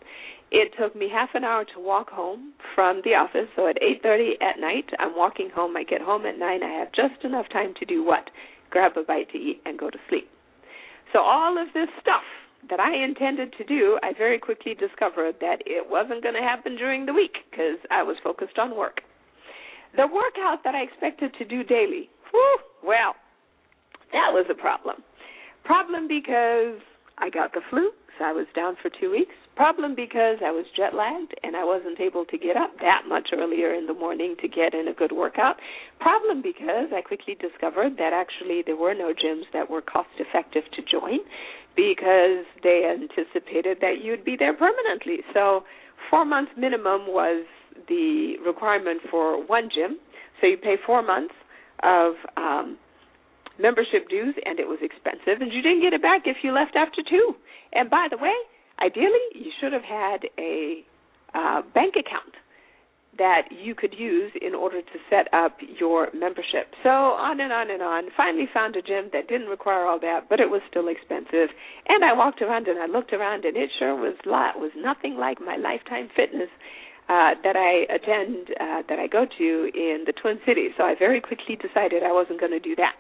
It 0.52 0.74
took 0.78 0.96
me 0.96 1.10
half 1.10 1.36
an 1.36 1.44
hour 1.44 1.66
to 1.66 1.80
walk 1.80 2.10
home 2.10 2.54
from 2.76 3.02
the 3.04 3.16
office. 3.16 3.50
So 3.56 3.68
at 3.68 3.78
8:30 3.82 4.40
at 4.42 4.60
night, 4.60 4.90
I'm 5.00 5.16
walking 5.16 5.50
home. 5.50 5.76
I 5.78 5.84
get 5.84 6.02
home 6.02 6.26
at 6.26 6.38
9. 6.38 6.64
I 6.64 6.70
have 6.80 6.92
just 6.92 7.24
enough 7.24 7.50
time 7.50 7.74
to 7.76 7.86
do 7.86 8.04
what? 8.04 8.30
Grab 8.70 8.98
a 8.98 9.04
bite 9.04 9.30
to 9.30 9.38
eat 9.38 9.62
and 9.66 9.78
go 9.78 9.90
to 9.90 10.00
sleep. 10.10 10.30
So 11.12 11.20
all 11.20 11.58
of 11.58 11.74
this 11.74 11.90
stuff 12.00 12.24
that 12.70 12.80
I 12.80 12.96
intended 12.96 13.54
to 13.54 13.64
do, 13.64 14.00
I 14.02 14.14
very 14.14 14.40
quickly 14.40 14.74
discovered 14.74 15.40
that 15.42 15.62
it 15.66 15.90
wasn't 15.90 16.24
going 16.24 16.36
to 16.36 16.42
happen 16.42 16.76
during 16.76 17.06
the 17.06 17.14
week 17.14 17.38
because 17.52 17.78
I 17.92 18.02
was 18.04 18.18
focused 18.20 18.58
on 18.58 18.76
work. 18.76 19.02
The 19.96 20.08
workout 20.08 20.64
that 20.64 20.74
I 20.74 20.82
expected 20.82 21.34
to 21.38 21.46
do 21.46 21.64
daily, 21.64 22.10
whew, 22.32 22.58
well, 22.84 23.16
that 24.12 24.34
was 24.34 24.46
a 24.50 24.56
problem. 24.56 25.04
Problem 25.64 26.08
because 26.08 26.82
I 27.18 27.30
got 27.30 27.54
the 27.54 27.62
flu, 27.70 27.92
so 28.18 28.26
I 28.26 28.32
was 28.32 28.48
down 28.56 28.76
for 28.82 28.90
two 28.90 29.12
weeks. 29.12 29.36
Problem 29.56 29.94
because 29.94 30.38
I 30.44 30.50
was 30.50 30.66
jet 30.76 30.96
lagged 30.96 31.34
and 31.44 31.56
I 31.56 31.64
wasn't 31.64 32.00
able 32.00 32.26
to 32.26 32.38
get 32.38 32.58
up 32.58 32.74
that 32.82 33.04
much 33.08 33.30
earlier 33.38 33.74
in 33.74 33.86
the 33.86 33.94
morning 33.94 34.36
to 34.42 34.48
get 34.48 34.74
in 34.74 34.88
a 34.88 34.94
good 34.94 35.12
workout. 35.12 35.58
Problem 36.00 36.42
because 36.42 36.90
I 36.94 37.02
quickly 37.02 37.38
discovered 37.38 37.98
that 37.98 38.14
actually 38.14 38.64
there 38.66 38.78
were 38.78 38.96
no 38.96 39.14
gyms 39.14 39.46
that 39.54 39.70
were 39.70 39.82
cost 39.82 40.10
effective 40.18 40.64
to 40.74 40.82
join 40.82 41.20
because 41.76 42.46
they 42.64 42.90
anticipated 42.90 43.78
that 43.82 44.02
you'd 44.02 44.26
be 44.26 44.36
there 44.38 44.54
permanently. 44.54 45.22
So, 45.34 45.64
four 46.10 46.26
months 46.26 46.52
minimum 46.58 47.06
was 47.08 47.46
the 47.88 48.36
requirement 48.46 49.02
for 49.10 49.44
one 49.46 49.70
gym. 49.74 49.98
So, 50.42 50.48
you 50.48 50.58
pay 50.58 50.76
four 50.86 51.02
months 51.02 51.34
of 51.84 52.14
um, 52.38 52.78
membership 53.60 54.10
dues, 54.10 54.36
and 54.46 54.60
it 54.60 54.68
was 54.68 54.80
expensive, 54.82 55.42
and 55.42 55.52
you 55.52 55.62
didn't 55.62 55.82
get 55.82 55.94
it 55.94 56.02
back 56.02 56.24
if 56.26 56.38
you 56.44 56.52
left 56.52 56.76
after 56.76 57.02
two. 57.08 57.36
And 57.74 57.90
by 57.90 58.08
the 58.10 58.18
way, 58.18 58.34
ideally, 58.82 59.26
you 59.36 59.52
should 59.60 59.74
have 59.74 59.84
had 59.84 60.26
a 60.40 60.84
uh, 61.34 61.62
bank 61.74 61.96
account 61.98 62.34
that 63.18 63.50
you 63.52 63.76
could 63.76 63.94
use 63.94 64.32
in 64.42 64.56
order 64.56 64.82
to 64.82 64.98
set 65.10 65.32
up 65.34 65.58
your 65.80 66.10
membership. 66.14 66.74
So 66.82 66.90
on 66.90 67.40
and 67.40 67.54
on 67.54 67.70
and 67.70 67.82
on. 67.82 68.06
Finally 68.18 68.50
found 68.52 68.76
a 68.76 68.82
gym 68.82 69.10
that 69.14 69.28
didn't 69.28 69.48
require 69.48 69.86
all 69.86 70.00
that, 70.00 70.30
but 70.30 70.40
it 70.40 70.50
was 70.50 70.62
still 70.70 70.88
expensive. 70.88 71.54
And 71.88 72.04
I 72.04 72.14
walked 72.14 72.42
around 72.42 72.68
and 72.68 72.80
I 72.80 72.88
looked 72.88 73.14
around 73.14 73.46
and 73.46 73.56
it 73.56 73.70
sure 73.78 73.96
was 73.96 74.16
lot 74.26 74.58
was 74.58 74.72
nothing 74.76 75.16
like 75.16 75.40
my 75.40 75.58
lifetime 75.58 76.10
fitness 76.16 76.50
uh 77.10 77.36
that 77.44 77.56
I 77.56 77.88
attend 77.94 78.50
uh 78.60 78.82
that 78.90 79.00
I 79.00 79.08
go 79.08 79.26
to 79.26 79.48
in 79.74 80.04
the 80.06 80.14
Twin 80.14 80.40
Cities. 80.46 80.72
So 80.78 80.84
I 80.84 80.96
very 80.98 81.22
quickly 81.22 81.56
decided 81.56 82.04
I 82.04 82.12
wasn't 82.12 82.40
going 82.40 82.54
to 82.54 82.60
do 82.60 82.76
that. 82.76 82.96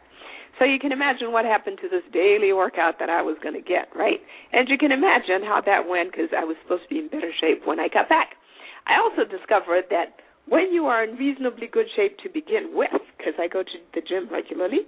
So 0.59 0.65
you 0.65 0.77
can 0.77 0.91
imagine 0.91 1.31
what 1.31 1.45
happened 1.45 1.79
to 1.81 1.89
this 1.89 2.05
daily 2.13 2.53
workout 2.53 2.99
that 2.99 3.09
I 3.09 3.21
was 3.21 3.37
going 3.41 3.55
to 3.55 3.65
get, 3.65 3.89
right? 3.95 4.21
And 4.51 4.69
you 4.69 4.77
can 4.77 4.91
imagine 4.91 5.41
how 5.41 5.61
that 5.65 5.89
went 5.89 6.11
because 6.11 6.29
I 6.29 6.45
was 6.45 6.55
supposed 6.61 6.83
to 6.83 6.89
be 6.89 6.99
in 6.99 7.09
better 7.09 7.33
shape 7.41 7.65
when 7.65 7.79
I 7.79 7.87
got 7.89 8.07
back. 8.07 8.37
I 8.85 9.01
also 9.01 9.25
discovered 9.25 9.85
that 9.89 10.21
when 10.47 10.69
you 10.71 10.85
are 10.85 11.03
in 11.03 11.15
reasonably 11.15 11.65
good 11.65 11.87
shape 11.95 12.17
to 12.19 12.29
begin 12.29 12.75
with, 12.77 13.01
because 13.17 13.33
I 13.39 13.47
go 13.47 13.63
to 13.63 13.77
the 13.95 14.01
gym 14.01 14.29
regularly, 14.29 14.85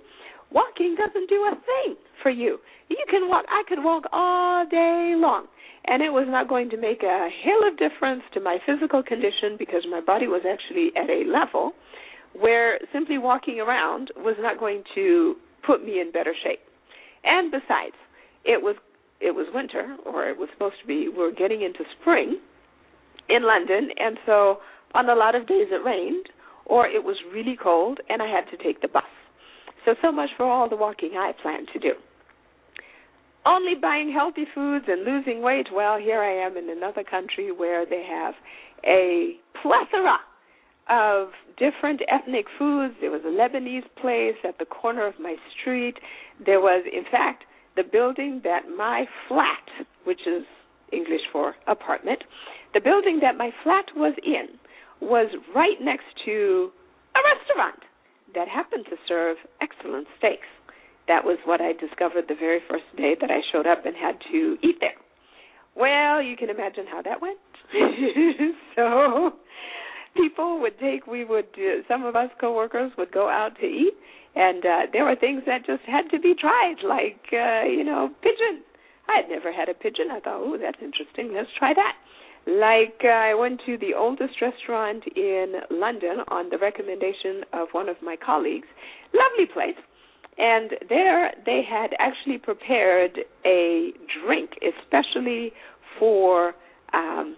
walking 0.52 0.96
doesn't 1.00 1.30
do 1.30 1.42
a 1.50 1.56
thing 1.56 1.96
for 2.22 2.30
you. 2.30 2.60
You 2.90 3.04
can 3.10 3.28
walk, 3.28 3.46
I 3.50 3.64
could 3.68 3.84
walk 3.84 4.04
all 4.12 4.66
day 4.70 5.14
long, 5.18 5.48
and 5.88 6.02
it 6.02 6.10
was 6.10 6.26
not 6.28 6.48
going 6.50 6.70
to 6.70 6.78
make 6.78 7.04
a 7.04 7.30
hill 7.44 7.68
of 7.68 7.78
difference 7.78 8.24
to 8.34 8.40
my 8.40 8.58
physical 8.66 9.04
condition 9.04 9.56
because 9.58 9.86
my 9.90 10.02
body 10.02 10.28
was 10.28 10.42
actually 10.46 10.92
at 10.96 11.10
a 11.10 11.30
level 11.30 11.74
where 12.34 12.80
simply 12.92 13.18
walking 13.18 13.60
around 13.60 14.12
was 14.18 14.36
not 14.40 14.60
going 14.60 14.84
to 14.96 15.36
put 15.66 15.84
me 15.84 16.00
in 16.02 16.12
better 16.12 16.34
shape. 16.44 16.60
And 17.24 17.52
besides, 17.52 17.96
it 18.44 18.62
was 18.62 18.76
it 19.22 19.32
was 19.32 19.48
winter, 19.54 19.96
or 20.06 20.28
it 20.30 20.38
was 20.38 20.50
supposed 20.52 20.76
to 20.82 20.88
be. 20.88 21.08
We 21.08 21.18
we're 21.18 21.32
getting 21.32 21.62
into 21.62 21.86
spring, 22.00 22.38
in 23.30 23.44
London, 23.44 23.90
and 23.98 24.18
so 24.26 24.58
on 24.94 25.10
a 25.10 25.16
lot 25.16 25.36
of 25.36 25.48
days 25.48 25.68
it 25.72 25.84
rained 25.84 26.28
or 26.66 26.88
it 26.88 27.04
was 27.04 27.18
really 27.34 27.58
cold 27.62 28.00
and 28.10 28.22
I 28.22 28.28
had 28.28 28.50
to 28.52 28.64
take 28.64 28.82
the 28.82 28.88
bus. 28.88 29.04
So 29.86 29.96
so 30.02 30.12
much 30.12 30.30
for 30.38 30.46
all 30.46 30.70
the 30.70 30.76
walking 30.76 31.12
I 31.18 31.32
planned 31.42 31.70
to 31.74 31.80
do. 31.80 31.94
Only 33.46 33.76
buying 33.80 34.12
healthy 34.12 34.46
foods 34.56 34.86
and 34.88 35.06
losing 35.06 35.42
weight. 35.42 35.68
Well, 35.72 36.00
here 36.00 36.22
I 36.22 36.46
am 36.46 36.58
in 36.58 36.70
another 36.70 37.04
country 37.04 37.52
where 37.52 37.86
they 37.86 38.04
have 38.10 38.34
a 38.84 39.38
plethora 39.62 40.18
of 40.90 41.30
different 41.58 42.02
ethnic 42.12 42.46
foods. 42.58 42.96
There 43.02 43.12
was 43.12 43.22
a 43.24 43.30
Lebanese 43.30 43.86
place 44.02 44.36
at 44.48 44.58
the 44.58 44.66
corner 44.66 45.06
of 45.06 45.14
my 45.20 45.36
street. 45.60 45.96
There 46.44 46.60
was, 46.60 46.86
in 46.92 47.04
fact, 47.12 47.44
the 47.76 47.84
building 47.84 48.42
that 48.44 48.64
my 48.76 49.06
flat, 49.28 49.86
which 50.06 50.22
is 50.26 50.44
English 50.92 51.22
for 51.32 51.56
apartment, 51.68 52.24
the 52.74 52.82
building 52.82 53.20
that 53.22 53.38
my 53.38 53.52
flat 53.64 53.86
was 53.96 54.14
in 54.26 54.60
was 55.02 55.30
right 55.56 55.78
next 55.82 56.06
to 56.26 56.72
a 57.16 57.20
restaurant 57.38 57.80
that 58.34 58.48
happened 58.48 58.86
to 58.90 58.98
serve 59.08 59.38
excellent 59.62 60.08
steaks. 60.18 60.48
That 61.08 61.24
was 61.24 61.38
what 61.46 61.62
I 61.62 61.74
discovered 61.74 62.26
the 62.28 62.36
very 62.36 62.60
first 62.70 62.86
day 62.98 63.16
that 63.20 63.30
I 63.30 63.42
showed 63.52 63.68
up 63.68 63.86
and 63.86 63.96
had 63.96 64.18
to 64.32 64.58
eat 64.64 64.78
there. 64.80 64.98
Well, 65.76 66.22
you 66.22 66.36
can 66.38 66.50
imagine 66.50 66.86
how 66.90 67.02
that 67.02 67.22
went. 67.22 67.38
so 68.76 69.34
people 70.16 70.60
would 70.62 70.80
take 70.80 71.08
we 71.08 71.26
would 71.26 71.48
uh, 71.58 71.84
some 71.88 72.06
of 72.06 72.16
us 72.16 72.30
coworkers 72.40 72.92
would 72.98 73.12
go 73.12 73.28
out 73.30 73.52
to 73.60 73.66
eat 73.66 73.94
and 74.36 74.66
uh 74.66 74.82
there 74.94 75.04
were 75.04 75.16
things 75.16 75.42
that 75.46 75.66
just 75.66 75.84
had 75.84 76.10
to 76.10 76.20
be 76.20 76.34
tried 76.40 76.76
like 76.88 77.20
uh 77.34 77.68
you 77.68 77.84
know 77.84 78.10
pigeon 78.22 78.64
i 79.10 79.18
had 79.18 79.28
never 79.28 79.52
had 79.52 79.68
a 79.68 79.74
pigeon 79.74 80.08
i 80.12 80.20
thought 80.22 80.40
oh 80.40 80.58
that's 80.62 80.78
interesting 80.82 81.34
let's 81.34 81.50
try 81.60 81.74
that 81.74 81.96
like 82.48 83.02
uh, 83.04 83.08
I 83.08 83.34
went 83.34 83.62
to 83.66 83.78
the 83.78 83.94
oldest 83.98 84.40
restaurant 84.42 85.04
in 85.16 85.54
London 85.72 86.22
on 86.28 86.50
the 86.50 86.58
recommendation 86.60 87.42
of 87.54 87.70
one 87.72 87.90
of 87.90 87.96
my 88.04 88.16
colleagues. 88.24 88.68
Lovely 89.14 89.52
place. 89.52 89.78
And 90.38 90.72
there 90.90 91.32
they 91.46 91.62
had 91.68 91.92
actually 92.00 92.38
prepared 92.38 93.20
a 93.46 93.92
drink 94.26 94.52
especially 94.62 95.54
for 96.00 96.54
um 96.94 97.38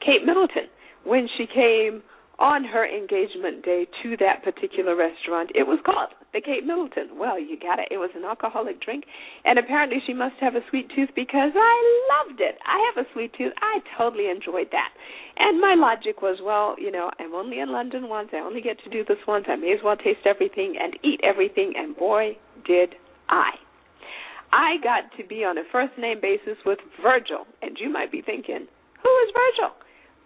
Kate 0.00 0.24
Middleton. 0.24 0.68
When 1.04 1.28
she 1.36 1.46
came 1.46 2.02
on 2.38 2.62
her 2.64 2.86
engagement 2.86 3.64
day 3.64 3.86
to 4.02 4.16
that 4.18 4.44
particular 4.44 4.94
restaurant. 4.94 5.50
It 5.54 5.66
was 5.66 5.80
called 5.84 6.14
the 6.32 6.40
Kate 6.40 6.64
Middleton. 6.64 7.18
Well, 7.18 7.38
you 7.38 7.58
got 7.58 7.80
it. 7.80 7.88
It 7.90 7.98
was 7.98 8.10
an 8.14 8.24
alcoholic 8.24 8.80
drink, 8.80 9.04
and 9.44 9.58
apparently 9.58 9.98
she 10.06 10.14
must 10.14 10.36
have 10.40 10.54
a 10.54 10.62
sweet 10.70 10.88
tooth 10.94 11.10
because 11.16 11.50
I 11.56 11.76
loved 12.14 12.40
it. 12.40 12.54
I 12.64 12.78
have 12.86 13.04
a 13.04 13.08
sweet 13.12 13.34
tooth. 13.36 13.52
I 13.58 13.80
totally 13.98 14.30
enjoyed 14.30 14.68
that. 14.70 14.90
And 15.38 15.60
my 15.60 15.74
logic 15.74 16.22
was, 16.22 16.38
well, 16.42 16.76
you 16.78 16.92
know, 16.92 17.10
I'm 17.18 17.34
only 17.34 17.58
in 17.58 17.72
London 17.72 18.08
once. 18.08 18.30
I 18.32 18.38
only 18.38 18.60
get 18.60 18.78
to 18.84 18.90
do 18.90 19.04
this 19.04 19.18
once. 19.26 19.46
I 19.48 19.56
may 19.56 19.72
as 19.72 19.80
well 19.82 19.96
taste 19.96 20.26
everything 20.26 20.74
and 20.80 20.94
eat 21.02 21.20
everything. 21.24 21.74
And 21.76 21.96
boy, 21.96 22.38
did 22.66 22.94
I. 23.28 23.50
I 24.52 24.76
got 24.82 25.10
to 25.18 25.26
be 25.26 25.44
on 25.44 25.58
a 25.58 25.66
first 25.72 25.92
name 25.98 26.20
basis 26.22 26.56
with 26.64 26.78
Virgil. 27.02 27.46
And 27.62 27.76
you 27.80 27.90
might 27.90 28.12
be 28.12 28.22
thinking, 28.22 28.66
who 29.02 29.12
is 29.26 29.34
Virgil? 29.34 29.74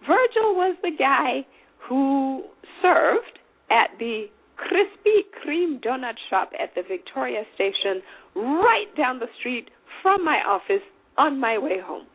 Virgil 0.05 0.55
was 0.55 0.75
the 0.81 0.91
guy 0.97 1.45
who 1.87 2.43
served 2.81 3.39
at 3.69 3.97
the 3.99 4.25
Krispy 4.57 5.23
Kreme 5.43 5.83
donut 5.83 6.15
shop 6.29 6.51
at 6.61 6.73
the 6.75 6.83
Victoria 6.87 7.43
Station 7.55 8.01
right 8.35 8.87
down 8.97 9.19
the 9.19 9.27
street 9.39 9.69
from 10.01 10.23
my 10.23 10.39
office 10.45 10.83
on 11.17 11.39
my 11.39 11.57
way 11.57 11.79
home. 11.83 12.05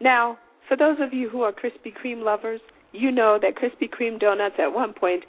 Now, 0.00 0.38
for 0.68 0.76
those 0.76 0.98
of 1.00 1.12
you 1.12 1.28
who 1.28 1.42
are 1.42 1.52
Krispy 1.52 1.92
Kreme 1.92 2.22
lovers, 2.22 2.60
you 2.92 3.10
know 3.10 3.38
that 3.40 3.54
Krispy 3.56 3.88
Kreme 3.88 4.20
donuts 4.20 4.56
at 4.58 4.72
one 4.72 4.92
point 4.92 5.24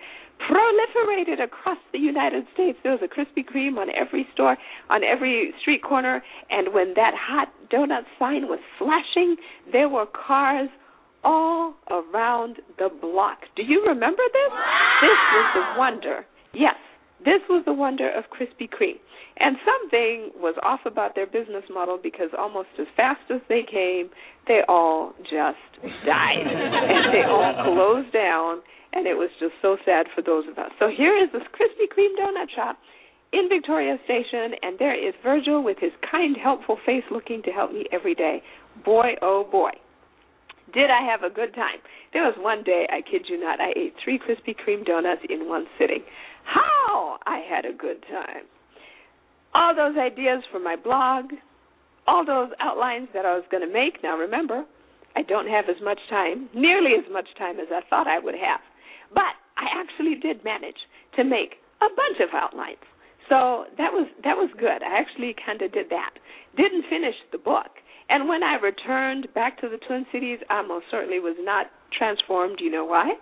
proliferated 0.49 1.41
across 1.41 1.77
the 1.91 1.99
United 1.99 2.45
States. 2.53 2.77
There 2.83 2.91
was 2.91 3.01
a 3.01 3.07
Krispy 3.07 3.45
Kreme 3.45 3.77
on 3.77 3.87
every 3.95 4.27
store, 4.33 4.57
on 4.89 5.03
every 5.03 5.53
street 5.61 5.83
corner, 5.83 6.21
and 6.49 6.73
when 6.73 6.93
that 6.95 7.13
hot 7.15 7.49
donut 7.71 8.03
sign 8.19 8.47
was 8.47 8.59
flashing, 8.77 9.37
there 9.71 9.89
were 9.89 10.05
cars 10.05 10.69
all 11.23 11.75
around 11.89 12.57
the 12.77 12.89
block. 12.89 13.39
Do 13.55 13.63
you 13.63 13.83
remember 13.85 14.23
this? 14.31 14.51
This 15.01 15.19
was 15.33 15.47
the 15.53 15.79
wonder. 15.79 16.25
Yes, 16.53 16.75
this 17.23 17.41
was 17.49 17.63
the 17.65 17.73
wonder 17.73 18.09
of 18.09 18.25
Krispy 18.29 18.69
Kreme. 18.69 18.99
And 19.39 19.57
something 19.65 20.31
was 20.37 20.55
off 20.61 20.81
about 20.85 21.15
their 21.15 21.25
business 21.25 21.63
model 21.73 21.97
because 22.01 22.29
almost 22.37 22.69
as 22.79 22.85
fast 22.95 23.21
as 23.33 23.41
they 23.49 23.63
came, 23.69 24.09
they 24.47 24.61
all 24.67 25.13
just 25.23 25.63
died. 26.05 26.45
and 26.45 27.13
they 27.13 27.25
all 27.25 27.53
closed 27.65 28.13
down, 28.13 28.61
and 28.93 29.07
it 29.07 29.15
was 29.15 29.29
just 29.39 29.53
so 29.61 29.77
sad 29.85 30.05
for 30.13 30.21
those 30.21 30.45
of 30.47 30.59
us. 30.59 30.71
So 30.77 30.87
here 30.95 31.17
is 31.17 31.31
this 31.33 31.41
Krispy 31.49 31.89
Kreme 31.89 32.13
donut 32.19 32.53
shop 32.53 32.77
in 33.33 33.49
Victoria 33.49 33.97
Station, 34.05 34.53
and 34.61 34.77
there 34.77 34.95
is 34.95 35.15
Virgil 35.23 35.63
with 35.63 35.77
his 35.79 35.91
kind, 36.09 36.37
helpful 36.37 36.77
face 36.85 37.03
looking 37.09 37.41
to 37.43 37.51
help 37.51 37.73
me 37.73 37.85
every 37.91 38.13
day. 38.13 38.43
Boy, 38.85 39.15
oh 39.21 39.47
boy. 39.51 39.71
Did 40.73 40.89
I 40.89 41.05
have 41.05 41.23
a 41.23 41.33
good 41.33 41.53
time? 41.53 41.79
There 42.13 42.23
was 42.23 42.35
one 42.37 42.63
day, 42.63 42.87
I 42.91 43.01
kid 43.01 43.25
you 43.29 43.39
not, 43.39 43.61
I 43.61 43.69
ate 43.75 43.93
three 44.03 44.19
Krispy 44.19 44.55
Kreme 44.57 44.85
donuts 44.85 45.21
in 45.29 45.47
one 45.47 45.65
sitting. 45.77 46.03
How 46.43 47.17
I 47.25 47.41
had 47.47 47.65
a 47.65 47.73
good 47.73 48.03
time. 48.09 48.45
All 49.53 49.75
those 49.75 49.95
ideas 49.97 50.41
for 50.51 50.59
my 50.59 50.75
blog, 50.75 51.25
all 52.07 52.25
those 52.25 52.49
outlines 52.59 53.07
that 53.13 53.25
I 53.25 53.35
was 53.35 53.45
going 53.51 53.65
to 53.65 53.71
make. 53.71 54.01
Now 54.01 54.17
remember, 54.17 54.65
I 55.15 55.21
don't 55.21 55.47
have 55.47 55.65
as 55.69 55.81
much 55.83 55.99
time, 56.09 56.49
nearly 56.55 56.97
as 56.97 57.05
much 57.11 57.27
time 57.37 57.59
as 57.59 57.67
I 57.71 57.81
thought 57.89 58.07
I 58.07 58.19
would 58.19 58.35
have. 58.35 58.61
But 59.13 59.37
I 59.57 59.69
actually 59.77 60.15
did 60.15 60.43
manage 60.43 60.89
to 61.15 61.23
make 61.23 61.61
a 61.81 61.89
bunch 61.93 62.17
of 62.19 62.33
outlines. 62.33 62.81
So 63.29 63.65
that 63.77 63.93
was 63.93 64.07
that 64.23 64.35
was 64.35 64.49
good. 64.59 64.83
I 64.83 64.99
actually 64.99 65.35
kind 65.45 65.61
of 65.61 65.71
did 65.71 65.89
that. 65.89 66.17
Didn't 66.57 66.83
finish 66.89 67.15
the 67.31 67.37
book 67.37 67.71
and 68.09 68.27
when 68.27 68.43
I 68.43 68.55
returned 68.55 69.27
back 69.33 69.59
to 69.61 69.69
the 69.69 69.77
Twin 69.77 70.05
Cities, 70.11 70.39
I 70.49 70.61
most 70.61 70.85
certainly 70.91 71.19
was 71.19 71.35
not 71.39 71.67
transformed. 71.97 72.59
You 72.59 72.71
know 72.71 72.85
why? 72.85 73.13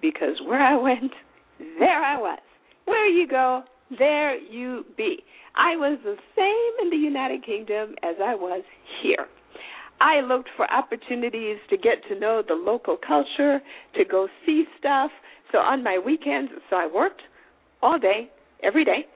Because 0.00 0.40
where 0.44 0.62
I 0.62 0.76
went, 0.76 1.12
there 1.78 2.02
I 2.02 2.18
was. 2.18 2.38
Where 2.84 3.08
you 3.08 3.26
go, 3.28 3.62
there 3.98 4.38
you 4.38 4.84
be. 4.96 5.18
I 5.56 5.76
was 5.76 5.98
the 6.04 6.16
same 6.36 6.86
in 6.86 6.90
the 6.90 7.02
United 7.02 7.44
Kingdom 7.44 7.94
as 8.02 8.16
I 8.22 8.34
was 8.34 8.62
here. 9.02 9.26
I 10.00 10.20
looked 10.20 10.50
for 10.56 10.70
opportunities 10.70 11.56
to 11.70 11.76
get 11.76 12.04
to 12.08 12.18
know 12.18 12.42
the 12.46 12.54
local 12.54 12.96
culture, 12.96 13.60
to 13.94 14.04
go 14.04 14.28
see 14.44 14.64
stuff. 14.78 15.10
So 15.52 15.58
on 15.58 15.82
my 15.82 15.98
weekends, 16.04 16.52
so 16.68 16.76
I 16.76 16.86
worked 16.92 17.22
all 17.82 17.98
day, 17.98 18.30
every 18.62 18.84
day, 18.84 19.06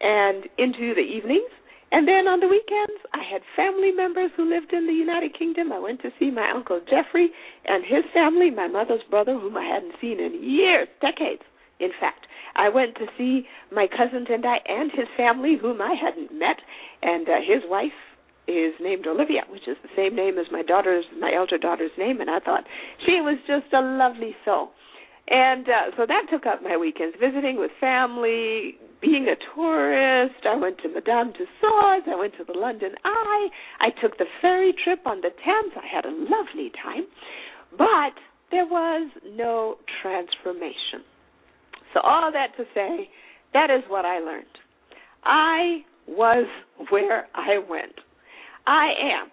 and 0.00 0.44
into 0.58 0.94
the 0.94 1.02
evenings. 1.02 1.50
And 1.94 2.08
then 2.08 2.26
on 2.26 2.40
the 2.40 2.50
weekends, 2.50 2.98
I 3.14 3.22
had 3.22 3.46
family 3.54 3.92
members 3.94 4.32
who 4.36 4.50
lived 4.50 4.72
in 4.72 4.88
the 4.90 4.92
United 4.92 5.38
Kingdom. 5.38 5.70
I 5.70 5.78
went 5.78 6.02
to 6.02 6.10
see 6.18 6.28
my 6.28 6.50
uncle 6.50 6.80
Jeffrey 6.90 7.30
and 7.70 7.86
his 7.86 8.02
family, 8.12 8.50
my 8.50 8.66
mother's 8.66 9.06
brother, 9.08 9.38
whom 9.38 9.56
I 9.56 9.62
hadn't 9.62 9.94
seen 10.00 10.18
in 10.18 10.42
years, 10.42 10.88
decades, 11.00 11.46
in 11.78 11.94
fact. 12.00 12.26
I 12.56 12.68
went 12.68 12.96
to 12.96 13.06
see 13.16 13.46
my 13.70 13.86
cousin 13.86 14.26
Tendai 14.26 14.58
and 14.66 14.90
his 14.90 15.06
family, 15.16 15.54
whom 15.54 15.80
I 15.80 15.94
hadn't 15.94 16.36
met, 16.36 16.58
and 17.02 17.28
uh, 17.28 17.38
his 17.46 17.62
wife 17.70 17.94
is 18.48 18.74
named 18.82 19.06
Olivia, 19.06 19.46
which 19.48 19.68
is 19.70 19.78
the 19.86 19.94
same 19.94 20.16
name 20.16 20.36
as 20.36 20.46
my 20.50 20.62
daughter's, 20.62 21.04
my 21.20 21.30
elder 21.30 21.58
daughter's 21.58 21.94
name, 21.96 22.20
and 22.20 22.28
I 22.28 22.40
thought 22.40 22.66
she 23.06 23.22
was 23.22 23.38
just 23.46 23.72
a 23.72 23.80
lovely 23.80 24.34
soul. 24.44 24.70
And 25.28 25.68
uh, 25.68 25.94
so 25.96 26.06
that 26.06 26.26
took 26.28 26.44
up 26.44 26.60
my 26.60 26.76
weekends, 26.76 27.14
visiting 27.22 27.56
with 27.56 27.70
family, 27.80 28.82
being 29.04 29.26
a 29.28 29.36
tourist. 29.54 30.46
I 30.48 30.56
went 30.56 30.78
to 30.78 30.88
Madame 30.88 31.32
Tussauds. 31.32 32.08
I 32.08 32.16
went 32.18 32.34
to 32.38 32.44
the 32.44 32.58
London 32.58 32.92
Eye. 33.04 33.48
I 33.80 33.88
took 34.00 34.16
the 34.18 34.26
ferry 34.40 34.74
trip 34.82 35.00
on 35.06 35.20
the 35.20 35.30
Thames. 35.30 35.74
I 35.76 35.86
had 35.94 36.04
a 36.04 36.10
lovely 36.10 36.72
time. 36.82 37.06
But 37.76 38.18
there 38.50 38.66
was 38.66 39.10
no 39.36 39.76
transformation. 40.02 41.04
So, 41.92 42.00
all 42.00 42.32
that 42.32 42.56
to 42.56 42.64
say, 42.74 43.08
that 43.52 43.70
is 43.70 43.82
what 43.88 44.04
I 44.04 44.18
learned. 44.18 44.46
I 45.24 45.84
was 46.08 46.46
where 46.90 47.26
I 47.34 47.58
went. 47.68 47.94
I 48.66 48.86
am 49.20 49.30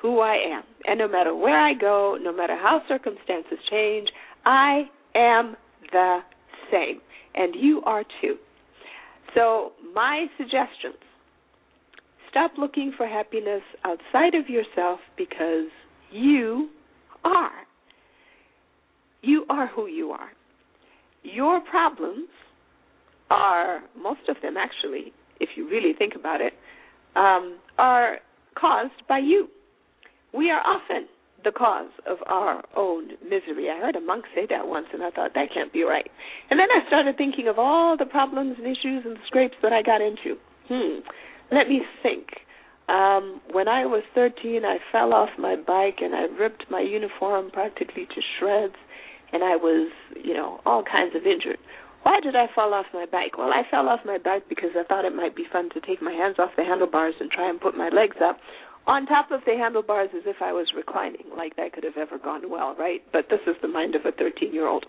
who 0.00 0.20
I 0.20 0.34
am. 0.34 0.62
And 0.84 0.98
no 0.98 1.08
matter 1.08 1.34
where 1.34 1.58
I 1.58 1.74
go, 1.74 2.18
no 2.20 2.34
matter 2.36 2.56
how 2.56 2.82
circumstances 2.88 3.58
change, 3.70 4.08
I 4.44 4.82
am 5.14 5.56
the 5.92 6.20
same, 6.70 7.00
and 7.34 7.54
you 7.54 7.82
are 7.84 8.04
too. 8.20 8.36
So, 9.34 9.72
my 9.94 10.26
suggestions 10.36 11.00
stop 12.30 12.52
looking 12.58 12.92
for 12.96 13.06
happiness 13.06 13.62
outside 13.84 14.34
of 14.34 14.48
yourself 14.48 15.00
because 15.16 15.68
you 16.10 16.70
are. 17.24 17.52
You 19.22 19.44
are 19.48 19.68
who 19.68 19.86
you 19.86 20.10
are. 20.10 20.30
Your 21.22 21.60
problems 21.60 22.28
are, 23.30 23.80
most 23.96 24.28
of 24.28 24.36
them 24.42 24.56
actually, 24.56 25.12
if 25.40 25.50
you 25.56 25.68
really 25.68 25.92
think 25.96 26.14
about 26.14 26.40
it, 26.40 26.52
um, 27.14 27.58
are 27.78 28.16
caused 28.58 29.06
by 29.08 29.18
you. 29.18 29.48
We 30.34 30.50
are 30.50 30.60
often 30.60 31.06
the 31.44 31.52
cause 31.52 31.90
of 32.06 32.18
our 32.26 32.62
own 32.76 33.10
misery. 33.22 33.70
I 33.70 33.78
heard 33.78 33.96
a 33.96 34.00
monk 34.00 34.24
say 34.34 34.46
that 34.50 34.66
once, 34.66 34.86
and 34.92 35.02
I 35.02 35.10
thought 35.10 35.32
that 35.34 35.48
can't 35.52 35.72
be 35.72 35.82
right. 35.82 36.10
And 36.50 36.58
then 36.58 36.68
I 36.70 36.86
started 36.86 37.16
thinking 37.16 37.48
of 37.48 37.58
all 37.58 37.96
the 37.96 38.06
problems 38.06 38.56
and 38.58 38.66
issues 38.66 39.04
and 39.04 39.16
scrapes 39.26 39.56
that 39.62 39.72
I 39.72 39.82
got 39.82 40.00
into. 40.00 40.38
Hmm. 40.68 41.00
Let 41.50 41.68
me 41.68 41.82
think. 42.02 42.28
Um, 42.88 43.40
when 43.52 43.68
I 43.68 43.86
was 43.86 44.02
13, 44.14 44.64
I 44.64 44.78
fell 44.90 45.12
off 45.14 45.30
my 45.38 45.56
bike 45.56 45.98
and 46.00 46.14
I 46.14 46.22
ripped 46.22 46.66
my 46.70 46.80
uniform 46.80 47.50
practically 47.50 48.06
to 48.06 48.20
shreds, 48.38 48.76
and 49.32 49.42
I 49.42 49.56
was, 49.56 49.90
you 50.22 50.34
know, 50.34 50.60
all 50.66 50.82
kinds 50.82 51.14
of 51.14 51.22
injured. 51.26 51.58
Why 52.02 52.18
did 52.20 52.34
I 52.34 52.46
fall 52.52 52.74
off 52.74 52.86
my 52.92 53.06
bike? 53.06 53.38
Well, 53.38 53.52
I 53.52 53.62
fell 53.70 53.88
off 53.88 54.00
my 54.04 54.18
bike 54.18 54.48
because 54.48 54.70
I 54.74 54.82
thought 54.82 55.04
it 55.04 55.14
might 55.14 55.36
be 55.36 55.44
fun 55.50 55.70
to 55.70 55.80
take 55.80 56.02
my 56.02 56.12
hands 56.12 56.36
off 56.38 56.50
the 56.56 56.64
handlebars 56.64 57.14
and 57.20 57.30
try 57.30 57.48
and 57.48 57.60
put 57.60 57.76
my 57.76 57.88
legs 57.90 58.16
up 58.22 58.38
on 58.86 59.06
top 59.06 59.30
of 59.30 59.40
the 59.46 59.54
handlebars 59.56 60.10
as 60.16 60.22
if 60.26 60.36
I 60.42 60.52
was 60.52 60.66
reclining, 60.76 61.26
like 61.36 61.56
that 61.56 61.72
could 61.72 61.84
have 61.84 61.96
ever 61.96 62.18
gone 62.18 62.50
well, 62.50 62.74
right? 62.78 63.02
But 63.12 63.26
this 63.30 63.40
is 63.46 63.56
the 63.62 63.68
mind 63.68 63.94
of 63.94 64.02
a 64.04 64.12
13 64.12 64.52
year 64.52 64.66
old. 64.66 64.86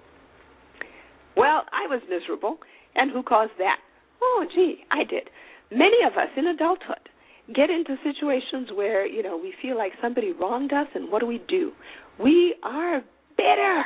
Well, 1.36 1.64
I 1.72 1.88
was 1.88 2.02
miserable, 2.10 2.58
and 2.96 3.12
who 3.12 3.24
caused 3.24 3.54
that? 3.58 3.78
Oh, 4.22 4.46
gee, 4.54 4.84
I 4.92 5.04
did. 5.04 5.30
Many 5.72 5.98
of 6.06 6.14
us 6.14 6.30
in 6.38 6.48
adulthood 6.48 7.10
get 7.54 7.70
into 7.70 7.98
situations 8.04 8.70
where, 8.74 9.06
you 9.06 9.22
know, 9.22 9.38
we 9.38 9.54
feel 9.62 9.78
like 9.78 9.92
somebody 10.02 10.32
wronged 10.32 10.72
us, 10.72 10.88
and 10.96 11.12
what 11.12 11.20
do 11.20 11.26
we 11.26 11.42
do? 11.48 11.72
We 12.22 12.56
are 12.64 13.02
bitter. 13.36 13.84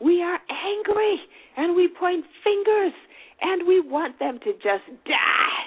We 0.00 0.22
are 0.22 0.38
angry, 0.50 1.20
and 1.56 1.76
we 1.76 1.88
point 1.88 2.24
fingers, 2.42 2.92
and 3.40 3.66
we 3.66 3.80
want 3.80 4.18
them 4.18 4.38
to 4.44 4.52
just 4.54 4.84
die. 5.04 5.64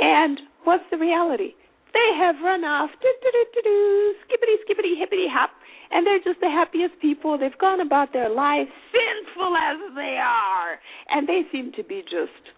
And 0.00 0.40
what's 0.64 0.84
the 0.90 0.98
reality? 0.98 1.54
They 1.92 2.08
have 2.18 2.36
run 2.42 2.64
off, 2.64 2.90
skippity, 2.96 4.56
skippity, 4.64 4.96
hippity 4.98 5.28
hop, 5.28 5.50
and 5.90 6.06
they're 6.06 6.24
just 6.24 6.40
the 6.40 6.48
happiest 6.48 6.98
people. 7.00 7.36
They've 7.36 7.56
gone 7.58 7.80
about 7.80 8.12
their 8.12 8.30
lives, 8.30 8.70
sinful 8.92 9.52
as 9.56 9.78
they 9.94 10.16
are, 10.16 10.80
and 11.10 11.28
they 11.28 11.42
seem 11.52 11.72
to 11.76 11.84
be 11.84 12.00
just 12.02 12.54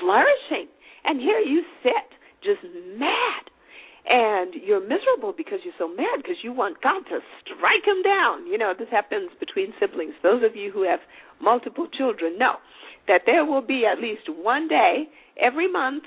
flourishing. 0.00 0.68
And 1.04 1.20
here 1.20 1.38
you 1.38 1.62
sit, 1.82 2.08
just 2.42 2.64
mad. 2.98 3.44
and 4.08 4.54
you're 4.62 4.80
miserable 4.80 5.34
because 5.36 5.58
you're 5.64 5.74
so 5.78 5.88
mad 5.88 6.22
because 6.22 6.36
you 6.42 6.52
want 6.52 6.80
God 6.80 7.02
to 7.10 7.18
strike 7.42 7.84
him 7.84 8.02
down. 8.02 8.46
You 8.46 8.56
know, 8.58 8.72
this 8.78 8.88
happens 8.90 9.30
between 9.40 9.74
siblings. 9.80 10.14
Those 10.22 10.42
of 10.44 10.54
you 10.54 10.70
who 10.70 10.84
have 10.84 11.00
multiple 11.42 11.88
children 11.90 12.38
know 12.38 12.56
that 13.08 13.22
there 13.26 13.44
will 13.44 13.62
be 13.62 13.84
at 13.84 14.00
least 14.00 14.28
one 14.28 14.68
day 14.68 15.08
every 15.40 15.70
month, 15.70 16.04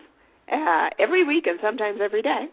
uh, 0.52 0.90
every 1.00 1.26
week, 1.26 1.46
and 1.48 1.60
sometimes 1.62 2.00
every 2.02 2.22
day 2.22 2.48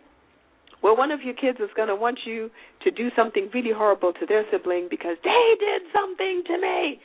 where 0.80 0.94
one 0.94 1.10
of 1.10 1.22
your 1.22 1.34
kids 1.34 1.58
is 1.58 1.70
going 1.74 1.88
to 1.88 1.96
want 1.96 2.20
you 2.26 2.50
to 2.84 2.90
do 2.90 3.08
something 3.16 3.48
really 3.54 3.72
horrible 3.74 4.12
to 4.12 4.26
their 4.26 4.44
sibling 4.52 4.88
because 4.90 5.16
they 5.24 5.54
did 5.58 5.82
something 5.92 6.42
to 6.46 6.60
me. 6.60 7.00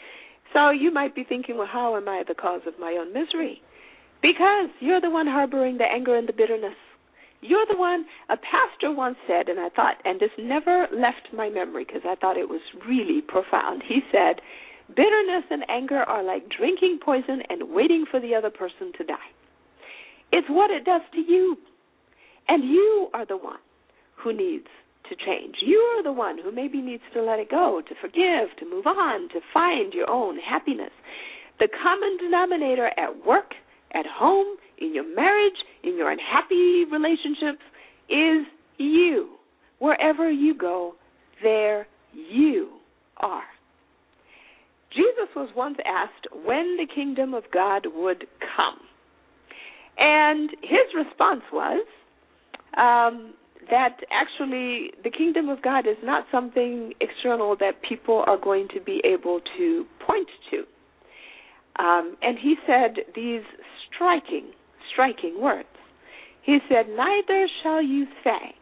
So 0.54 0.70
you 0.70 0.92
might 0.92 1.16
be 1.16 1.24
thinking, 1.24 1.58
well, 1.58 1.70
how 1.72 1.96
am 1.96 2.08
I 2.08 2.24
the 2.28 2.36
cause 2.36 2.62
of 2.68 2.74
my 2.80 2.98
own 3.00 3.14
misery? 3.14 3.62
Because 4.22 4.70
you're 4.80 5.02
the 5.02 5.10
one 5.10 5.26
harboring 5.26 5.78
the 5.78 5.86
anger 5.86 6.16
and 6.16 6.28
the 6.28 6.34
bitterness. 6.34 6.76
You're 7.42 7.66
the 7.68 7.78
one, 7.78 8.06
a 8.30 8.38
pastor 8.38 8.94
once 8.94 9.18
said, 9.26 9.50
and 9.50 9.60
I 9.60 9.70
thought, 9.70 9.96
and 10.06 10.20
this 10.20 10.30
never 10.38 10.88
left 10.94 11.34
my 11.34 11.50
memory 11.50 11.86
because 11.86 12.04
I 12.06 12.14
thought 12.16 12.38
it 12.38 12.50
was 12.50 12.62
really 12.88 13.22
profound. 13.22 13.82
He 13.88 14.02
said, 14.12 14.42
bitterness 14.90 15.46
and 15.50 15.64
anger 15.70 16.04
are 16.04 16.22
like 16.22 16.44
drinking 16.56 17.00
poison 17.04 17.42
and 17.50 17.74
waiting 17.74 18.06
for 18.12 18.20
the 18.20 18.36
other 18.36 18.52
person 18.52 18.92
to 18.98 19.04
die. 19.04 19.32
It's 20.32 20.48
what 20.50 20.72
it 20.72 20.86
does 20.86 21.02
to 21.14 21.20
you. 21.20 21.58
And 22.48 22.64
you 22.64 23.10
are 23.14 23.26
the 23.26 23.38
one 23.38 23.60
who 24.16 24.34
needs 24.34 24.68
to 25.10 25.16
change. 25.16 25.56
You 25.66 25.78
are 25.78 26.04
the 26.04 26.12
one 26.12 26.38
who 26.42 26.52
maybe 26.52 26.82
needs 26.82 27.04
to 27.14 27.22
let 27.22 27.40
it 27.40 27.50
go, 27.50 27.82
to 27.88 27.96
forgive, 28.02 28.56
to 28.60 28.70
move 28.70 28.88
on, 28.88 29.30
to 29.30 29.40
find 29.54 29.94
your 29.94 30.10
own 30.10 30.38
happiness. 30.38 30.92
The 31.60 31.68
common 31.84 32.18
denominator 32.18 32.88
at 32.98 33.26
work, 33.26 33.54
at 33.94 34.06
home, 34.06 34.58
in 34.80 34.96
your 34.96 35.16
marriage, 35.16 35.58
in 35.84 35.98
your 35.98 36.10
unhappy 36.10 36.86
relationships 36.92 37.64
is 38.10 38.48
you. 38.78 39.30
Wherever 39.80 40.32
you 40.32 40.58
go, 40.58 40.96
there 41.44 41.88
you 42.14 42.70
are. 43.18 43.44
Jesus 44.92 45.30
was 45.36 45.50
once 45.56 45.78
asked 45.86 46.28
when 46.46 46.78
the 46.78 46.88
kingdom 46.94 47.34
of 47.34 47.44
God 47.54 47.88
would 47.94 48.26
come. 48.56 48.80
And 50.04 50.50
his 50.64 50.96
response 50.98 51.44
was 51.54 51.86
um, 52.76 53.34
that 53.70 53.98
actually 54.12 54.92
the 55.04 55.12
kingdom 55.12 55.48
of 55.48 55.62
God 55.62 55.86
is 55.86 55.98
not 56.04 56.26
something 56.32 56.94
external 57.00 57.56
that 57.60 57.84
people 57.88 58.24
are 58.26 58.38
going 58.38 58.68
to 58.74 58.82
be 58.82 59.00
able 59.06 59.42
to 59.60 59.86
point 60.06 60.28
to. 60.50 60.64
Um, 61.82 62.18
and 62.24 62.38
he 62.40 62.56
said 62.66 63.06
these 63.16 63.44
striking, 63.94 64.52
striking 64.92 65.40
words. 65.40 65.68
He 66.42 66.58
said, 66.68 66.88
Neither 66.90 67.48
shall 67.62 67.84
you 67.84 68.08
say, 68.24 68.56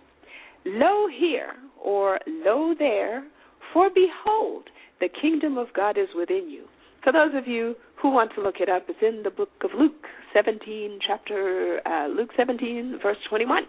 Lo 0.65 1.08
here, 1.08 1.54
or 1.82 2.19
Lo 2.28 2.75
there, 2.78 3.25
for 3.73 3.89
behold, 3.89 4.65
the 4.99 5.08
kingdom 5.21 5.58
of 5.58 5.67
God 5.73 5.97
is 5.97 6.10
within 6.17 6.49
you. 6.49 6.65
For 7.02 7.13
those 7.13 7.32
of 7.34 7.47
you 7.47 7.75
who 8.02 8.12
want 8.12 8.32
to 8.36 8.42
look 8.42 8.56
it 8.60 8.70
up, 8.70 8.86
it's 8.88 9.00
in 9.02 9.24
the 9.24 9.30
book 9.30 9.50
of 9.64 9.72
Luke 9.78 10.06
17, 10.34 11.00
chapter 11.06 11.82
uh, 11.86 12.08
Luke 12.08 12.30
17, 12.38 13.00
verse 13.02 13.18
21. 13.30 13.64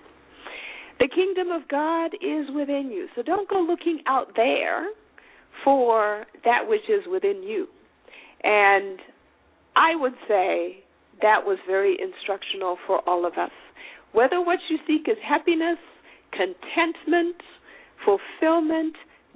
The 0.99 1.09
kingdom 1.09 1.51
of 1.51 1.66
God 1.69 2.14
is 2.14 2.47
within 2.55 2.90
you. 2.93 3.09
So 3.16 3.23
don't 3.23 3.49
go 3.49 3.61
looking 3.61 4.01
out 4.07 4.33
there 4.37 4.88
for 5.64 6.25
that 6.45 6.69
which 6.69 6.88
is 6.88 7.05
within 7.11 7.43
you. 7.43 7.66
And 8.45 8.99
I 9.77 9.97
would 9.97 10.14
say 10.29 10.85
that 11.23 11.45
was 11.45 11.59
very 11.66 11.97
instructional 12.01 12.77
for 12.87 13.01
all 13.09 13.27
of 13.27 13.35
us. 13.35 13.51
Whether 14.12 14.40
what 14.40 14.59
you 14.69 14.79
seek 14.87 15.09
is 15.09 15.16
happiness, 15.27 15.79
contentment, 16.33 17.37
fulfillment, 18.05 18.95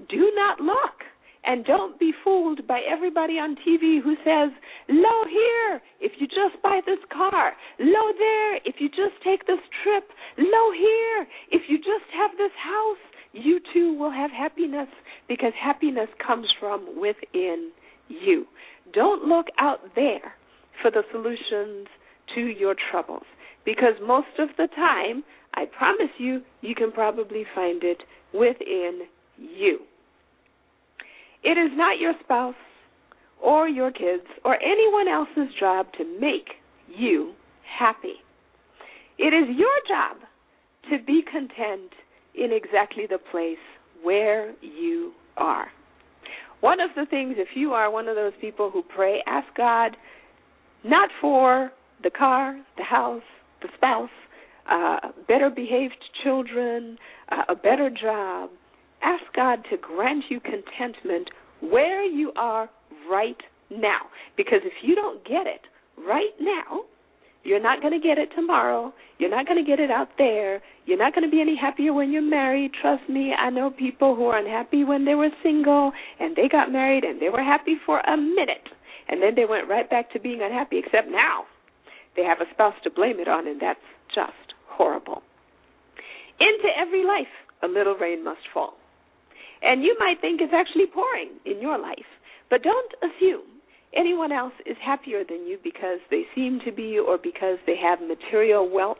do 0.09 0.33
not 0.35 0.61
look 0.61 1.05
and 1.47 1.65
don't 1.65 1.99
be 1.99 2.13
fooled 2.25 2.67
by 2.67 2.81
everybody 2.81 3.35
on 3.35 3.57
TV 3.57 4.03
who 4.03 4.17
says, 4.25 4.51
Lo 4.89 5.25
here, 5.29 5.83
if 6.01 6.13
you 6.19 6.27
just 6.27 6.61
buy 6.63 6.81
this 6.87 6.99
car. 7.13 7.53
Lo 7.79 8.13
there, 8.19 8.57
if 8.65 8.77
you 8.79 8.89
just 8.89 9.23
take 9.25 9.47
this 9.47 9.61
trip. 9.83 10.05
Lo 10.39 10.73
here, 10.73 11.27
if 11.51 11.63
you 11.69 11.79
just 11.79 12.09
have 12.17 12.31
this 12.39 12.53
house. 12.63 13.05
You 13.33 13.59
too 13.73 13.99
will 13.99 14.13
have 14.13 14.31
happiness 14.31 14.89
because 15.29 15.53
happiness 15.61 16.09
comes 16.25 16.47
from 16.61 17.01
within 17.01 17.73
you. 18.09 18.47
Don't 18.93 19.25
look 19.25 19.47
out 19.59 19.81
there 19.97 20.35
for 20.81 20.91
the 20.91 21.03
solutions 21.11 21.89
to 22.35 22.41
your 22.41 22.77
troubles 22.91 23.25
because 23.65 23.95
most 24.07 24.39
of 24.39 24.51
the 24.57 24.69
time, 24.77 25.25
I 25.55 25.65
promise 25.67 26.15
you, 26.19 26.43
you 26.61 26.75
can 26.75 26.93
probably 26.93 27.45
find 27.55 27.83
it 27.83 28.03
within 28.33 29.03
you. 29.37 29.81
It 31.45 31.59
is 31.59 31.71
not 31.75 31.99
your 31.99 32.15
spouse 32.25 32.55
or 33.43 33.69
your 33.69 33.93
kids 33.93 34.25
or 34.45 34.57
anyone 34.63 35.09
else's 35.09 35.55
job 35.61 35.87
to 35.99 36.05
make 36.21 36.49
you 36.89 37.35
happy. 37.79 38.15
It 39.19 39.35
is 39.35 39.57
your 39.57 39.69
job 39.87 40.17
to 40.91 41.05
be 41.05 41.23
content 41.23 41.93
in 42.35 42.51
exactly 42.53 43.05
the 43.09 43.19
place 43.31 43.59
where 44.03 44.55
you 44.61 45.13
are. 45.37 45.69
One 46.61 46.81
of 46.81 46.91
the 46.97 47.05
things, 47.07 47.35
if 47.37 47.49
you 47.55 47.73
are 47.73 47.91
one 47.91 48.09
of 48.09 48.17
those 48.17 48.33
people 48.41 48.71
who 48.71 48.83
pray, 48.83 49.23
ask 49.27 49.47
God 49.57 49.97
not 50.83 51.11
for 51.21 51.71
the 52.03 52.11
car, 52.11 52.59
the 52.77 52.85
house, 52.85 53.23
the 53.61 53.69
spouse, 53.77 54.11
uh, 54.71 55.13
better 55.29 55.51
behaved 55.51 55.97
children, 56.23 56.97
uh, 57.31 57.43
a 57.51 57.55
better 57.55 57.91
job, 57.91 58.51
ask 59.05 59.23
God 59.35 59.61
to 59.71 59.77
grant 59.77 60.25
you 60.29 60.41
contentment 60.41 61.31
where 61.61 62.05
you 62.05 62.33
are 62.37 62.69
right 63.11 63.41
now. 63.71 64.01
Because 64.37 64.61
if 64.65 64.73
you 64.83 64.95
don't 64.95 65.25
get 65.25 65.47
it 65.47 65.63
right 65.99 66.35
now, 66.41 66.83
you're 67.45 67.61
not 67.61 67.83
going 67.83 67.93
to 67.93 68.07
get 68.07 68.19
it 68.19 68.31
tomorrow. 68.35 68.93
You're 69.19 69.31
not 69.31 69.47
going 69.47 69.63
to 69.63 69.69
get 69.69 69.79
it 69.79 69.91
out 69.91 70.09
there. 70.17 70.63
You're 70.87 70.99
not 70.99 71.15
going 71.15 71.25
to 71.25 71.31
be 71.31 71.41
any 71.41 71.57
happier 71.57 71.93
when 71.93 72.11
you're 72.11 72.23
married. 72.23 72.73
Trust 72.81 73.09
me, 73.09 73.33
I 73.39 73.51
know 73.51 73.71
people 73.71 74.17
who 74.17 74.27
are 74.27 74.39
unhappy 74.39 74.85
when 74.85 75.05
they 75.05 75.15
were 75.15 75.29
single 75.43 75.93
and 76.19 76.35
they 76.37 76.49
got 76.51 76.73
married 76.73 77.05
and 77.05 77.21
they 77.21 77.29
were 77.29 77.43
happy 77.43 77.77
for 77.85 78.01
a 78.01 78.17
minute. 78.17 78.69
And 79.09 79.23
then 79.23 79.35
they 79.37 79.45
went 79.45 79.69
right 79.69 79.89
back 79.89 80.11
to 80.13 80.21
being 80.21 80.41
unhappy, 80.43 80.79
except 80.79 81.09
now 81.09 81.45
they 82.17 82.23
have 82.23 82.41
a 82.41 82.51
spouse 82.53 82.75
to 82.85 82.91
blame 82.91 83.21
it 83.21 83.29
on, 83.29 83.47
and 83.47 83.61
that's 83.61 83.79
just 84.15 84.55
horrible. 84.67 85.23
Into 86.41 86.69
every 86.77 87.05
life, 87.05 87.29
a 87.63 87.69
little 87.69 87.95
rain 87.95 88.25
must 88.25 88.41
fall. 88.53 88.75
And 89.65 89.83
you 89.83 89.97
might 89.99 90.21
think 90.21 90.41
it's 90.41 90.53
actually 90.55 90.87
pouring 90.87 91.31
in 91.47 91.61
your 91.61 91.79
life. 91.79 92.07
But 92.51 92.63
don't 92.63 92.93
assume 93.03 93.47
anyone 93.97 94.31
else 94.31 94.53
is 94.67 94.77
happier 94.85 95.25
than 95.25 95.47
you 95.47 95.59
because 95.63 96.01
they 96.11 96.25
seem 96.35 96.61
to 96.65 96.73
be 96.73 96.99
or 96.99 97.17
because 97.17 97.59
they 97.67 97.77
have 97.77 98.01
material 98.01 98.69
wealth. 98.69 98.99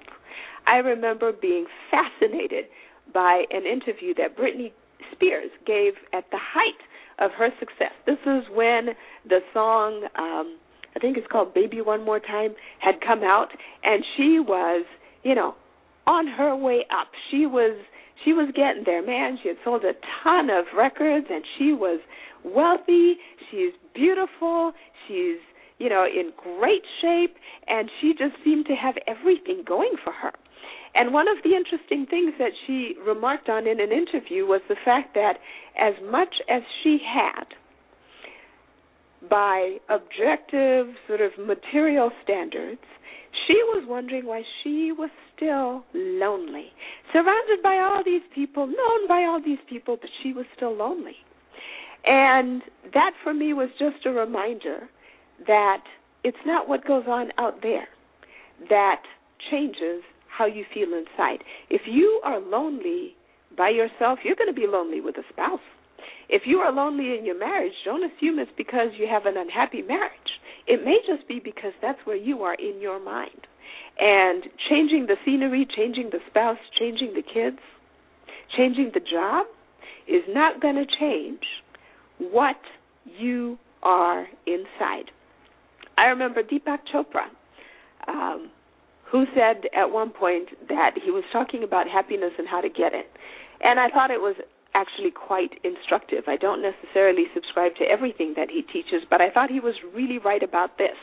I 0.67 0.77
remember 0.77 1.33
being 1.33 1.67
fascinated 1.91 2.65
by 3.13 3.45
an 3.51 3.67
interview 3.67 4.15
that 4.15 4.37
Britney 4.37 4.73
Spears 5.13 5.51
gave 5.67 5.93
at 6.13 6.25
the 6.31 6.39
height 6.41 6.81
of 7.19 7.31
her 7.33 7.51
success. 7.61 7.93
This 8.07 8.19
is 8.27 8.45
when 8.53 8.89
the 9.29 9.41
song, 9.53 10.09
um, 10.17 10.59
I 10.97 10.99
think 11.01 11.17
it's 11.17 11.27
called 11.31 11.53
Baby 11.53 11.81
One 11.83 12.05
More 12.05 12.21
Time, 12.21 12.55
had 12.81 12.95
come 13.07 13.23
out, 13.23 13.49
and 13.85 14.03
she 14.17 14.39
was, 14.41 14.87
you 15.23 15.35
know, 15.35 15.55
on 16.07 16.27
her 16.27 16.57
way 16.57 16.87
up. 16.91 17.09
She 17.31 17.47
was 17.47 17.77
she 18.25 18.33
was 18.33 18.49
getting 18.55 18.85
there. 18.85 19.05
Man, 19.05 19.39
she 19.43 19.49
had 19.49 19.59
sold 19.65 19.85
a 19.85 19.93
ton 20.23 20.51
of 20.51 20.65
records 20.77 21.27
and 21.31 21.45
she 21.59 21.73
was 21.73 22.01
wealthy, 22.45 23.17
she's 23.51 23.73
beautiful, 23.95 24.73
she's, 25.07 25.39
you 25.79 25.89
know, 25.89 26.05
in 26.05 26.33
great 26.37 26.83
shape 27.01 27.37
and 27.67 27.91
she 28.01 28.13
just 28.13 28.35
seemed 28.45 28.67
to 28.67 28.75
have 28.75 28.95
everything 29.07 29.63
going 29.67 29.95
for 30.03 30.13
her. 30.13 30.33
And 30.95 31.13
one 31.13 31.27
of 31.27 31.43
the 31.43 31.57
interesting 31.57 32.07
things 32.07 32.35
that 32.39 32.53
she 32.67 32.95
remarked 33.05 33.49
on 33.49 33.67
in 33.67 33.81
an 33.81 33.91
interview 33.91 34.47
was 34.47 34.61
the 34.69 34.77
fact 34.85 35.15
that 35.15 35.39
as 35.79 35.95
much 36.11 36.37
as 36.49 36.63
she 36.83 36.99
had 37.03 37.45
by 39.29 39.77
objective 39.89 40.95
sort 41.07 41.21
of 41.21 41.33
material 41.39 42.11
standards, 42.23 42.81
she 43.47 43.55
was 43.55 43.85
wondering 43.87 44.27
why 44.27 44.43
she 44.63 44.93
was 44.93 45.11
still 45.35 45.85
lonely, 45.95 46.67
surrounded 47.13 47.63
by 47.63 47.77
all 47.79 48.03
these 48.05 48.23
people, 48.35 48.67
known 48.67 49.09
by 49.09 49.25
all 49.25 49.41
these 49.45 49.59
people, 49.69 49.97
but 50.01 50.11
she 50.23 50.33
was 50.33 50.47
still 50.57 50.75
lonely. 50.75 51.17
And 52.07 52.63
that 52.93 53.13
for 53.23 53.33
me 53.35 53.53
was 53.53 53.71
just 53.79 54.07
a 54.07 54.11
reminder 54.11 54.89
that 55.47 55.83
it's 56.23 56.37
not 56.47 56.69
what 56.69 56.87
goes 56.87 57.05
on 57.09 57.31
out 57.39 57.63
there 57.63 57.89
that 58.69 59.03
changes 59.51 60.03
how 60.29 60.47
you 60.47 60.65
feel 60.73 60.89
inside. 60.95 61.43
If 61.71 61.83
you 61.87 62.21
are 62.25 62.41
lonely 62.41 63.15
by 63.57 63.71
yourself, 63.71 64.21
you're 64.25 64.37
going 64.37 64.53
to 64.53 64.59
be 64.59 64.67
lonely 64.67 65.01
with 65.01 65.17
a 65.17 65.23
spouse. 65.33 65.61
If 66.29 66.43
you 66.47 66.59
are 66.59 66.73
lonely 66.73 67.17
in 67.19 67.25
your 67.25 67.39
marriage, 67.39 67.73
don't 67.85 68.05
assume 68.05 68.39
it's 68.39 68.51
because 68.57 68.89
you 68.99 69.07
have 69.11 69.27
an 69.27 69.37
unhappy 69.37 69.83
marriage. 69.83 70.41
It 70.67 70.85
may 70.85 70.99
just 71.07 71.29
be 71.29 71.41
because 71.45 71.73
that's 71.83 71.99
where 72.05 72.17
you 72.17 72.43
are 72.43 72.55
in 72.55 72.81
your 72.81 73.03
mind. 73.03 73.47
And 73.99 74.45
changing 74.69 75.07
the 75.07 75.17
scenery, 75.25 75.67
changing 75.77 76.11
the 76.11 76.19
spouse, 76.29 76.59
changing 76.79 77.15
the 77.15 77.23
kids, 77.23 77.59
changing 78.57 78.91
the 78.95 79.01
job 79.01 79.47
is 80.09 80.23
not 80.29 80.61
going 80.61 80.77
to 80.77 80.87
change 80.99 81.43
what 82.19 82.57
you 83.19 83.59
are 83.83 84.27
inside. 84.47 85.11
I 85.97 86.07
remember 86.07 86.43
Deepak 86.43 86.81
Chopra, 86.93 87.29
um, 88.09 88.51
who 89.11 89.25
said 89.35 89.69
at 89.77 89.91
one 89.91 90.11
point 90.11 90.49
that 90.69 90.93
he 91.03 91.11
was 91.11 91.25
talking 91.33 91.63
about 91.63 91.89
happiness 91.89 92.33
and 92.39 92.49
how 92.49 92.61
to 92.61 92.69
get 92.69 92.95
it. 92.95 93.07
And 93.61 93.79
I 93.79 93.89
thought 93.89 94.11
it 94.11 94.21
was 94.21 94.37
actually 94.75 95.11
quite 95.11 95.59
instructive. 95.63 96.25
I 96.27 96.37
don't 96.37 96.63
necessarily 96.63 97.25
subscribe 97.33 97.77
to 97.77 97.85
everything 97.85 98.35
that 98.37 98.51
he 98.51 98.63
teaches, 98.63 99.07
but 99.09 99.21
I 99.21 99.31
thought 99.31 99.51
he 99.51 99.61
was 99.61 99.75
really 99.95 100.19
right 100.19 100.43
about 100.43 100.79
this. 100.79 100.99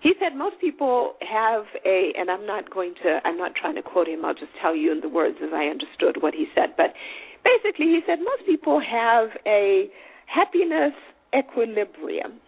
He 0.00 0.12
said 0.20 0.38
most 0.38 0.60
people 0.60 1.14
have 1.20 1.64
a, 1.84 2.12
and 2.16 2.30
I'm 2.30 2.46
not 2.46 2.70
going 2.70 2.94
to, 3.02 3.18
I'm 3.24 3.36
not 3.36 3.52
trying 3.60 3.74
to 3.74 3.82
quote 3.82 4.06
him, 4.06 4.24
I'll 4.24 4.34
just 4.34 4.54
tell 4.62 4.74
you 4.74 4.92
in 4.92 5.00
the 5.00 5.08
words 5.08 5.36
as 5.42 5.50
I 5.52 5.66
understood 5.66 6.22
what 6.22 6.34
he 6.34 6.46
said, 6.54 6.74
but 6.76 6.94
basically 7.42 7.86
he 7.86 8.00
said 8.06 8.18
most 8.22 8.46
people 8.46 8.80
have 8.80 9.30
a 9.46 9.90
happiness 10.26 10.94
equilibrium. 11.34 12.38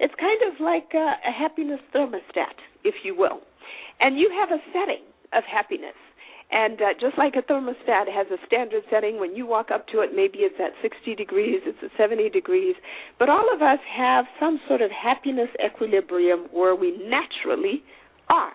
It's 0.00 0.14
kind 0.18 0.40
of 0.50 0.60
like 0.60 0.90
a, 0.94 1.14
a 1.26 1.32
happiness 1.32 1.80
thermostat, 1.94 2.58
if 2.84 2.94
you 3.04 3.16
will. 3.16 3.40
And 4.00 4.18
you 4.18 4.30
have 4.40 4.50
a 4.50 4.62
setting 4.72 5.02
of 5.32 5.44
happiness. 5.44 5.94
And 6.50 6.80
uh, 6.80 6.94
just 6.98 7.18
like 7.18 7.34
a 7.36 7.42
thermostat 7.42 8.08
has 8.08 8.26
a 8.32 8.38
standard 8.46 8.82
setting, 8.90 9.20
when 9.20 9.36
you 9.36 9.46
walk 9.46 9.70
up 9.70 9.86
to 9.88 10.00
it, 10.00 10.10
maybe 10.14 10.38
it's 10.38 10.56
at 10.58 10.72
60 10.80 11.14
degrees, 11.14 11.60
it's 11.66 11.78
at 11.82 11.90
70 11.98 12.30
degrees. 12.30 12.74
But 13.18 13.28
all 13.28 13.52
of 13.52 13.60
us 13.60 13.78
have 13.94 14.24
some 14.40 14.58
sort 14.66 14.80
of 14.80 14.90
happiness 14.90 15.50
equilibrium 15.64 16.48
where 16.50 16.74
we 16.74 16.96
naturally 17.04 17.82
are. 18.30 18.54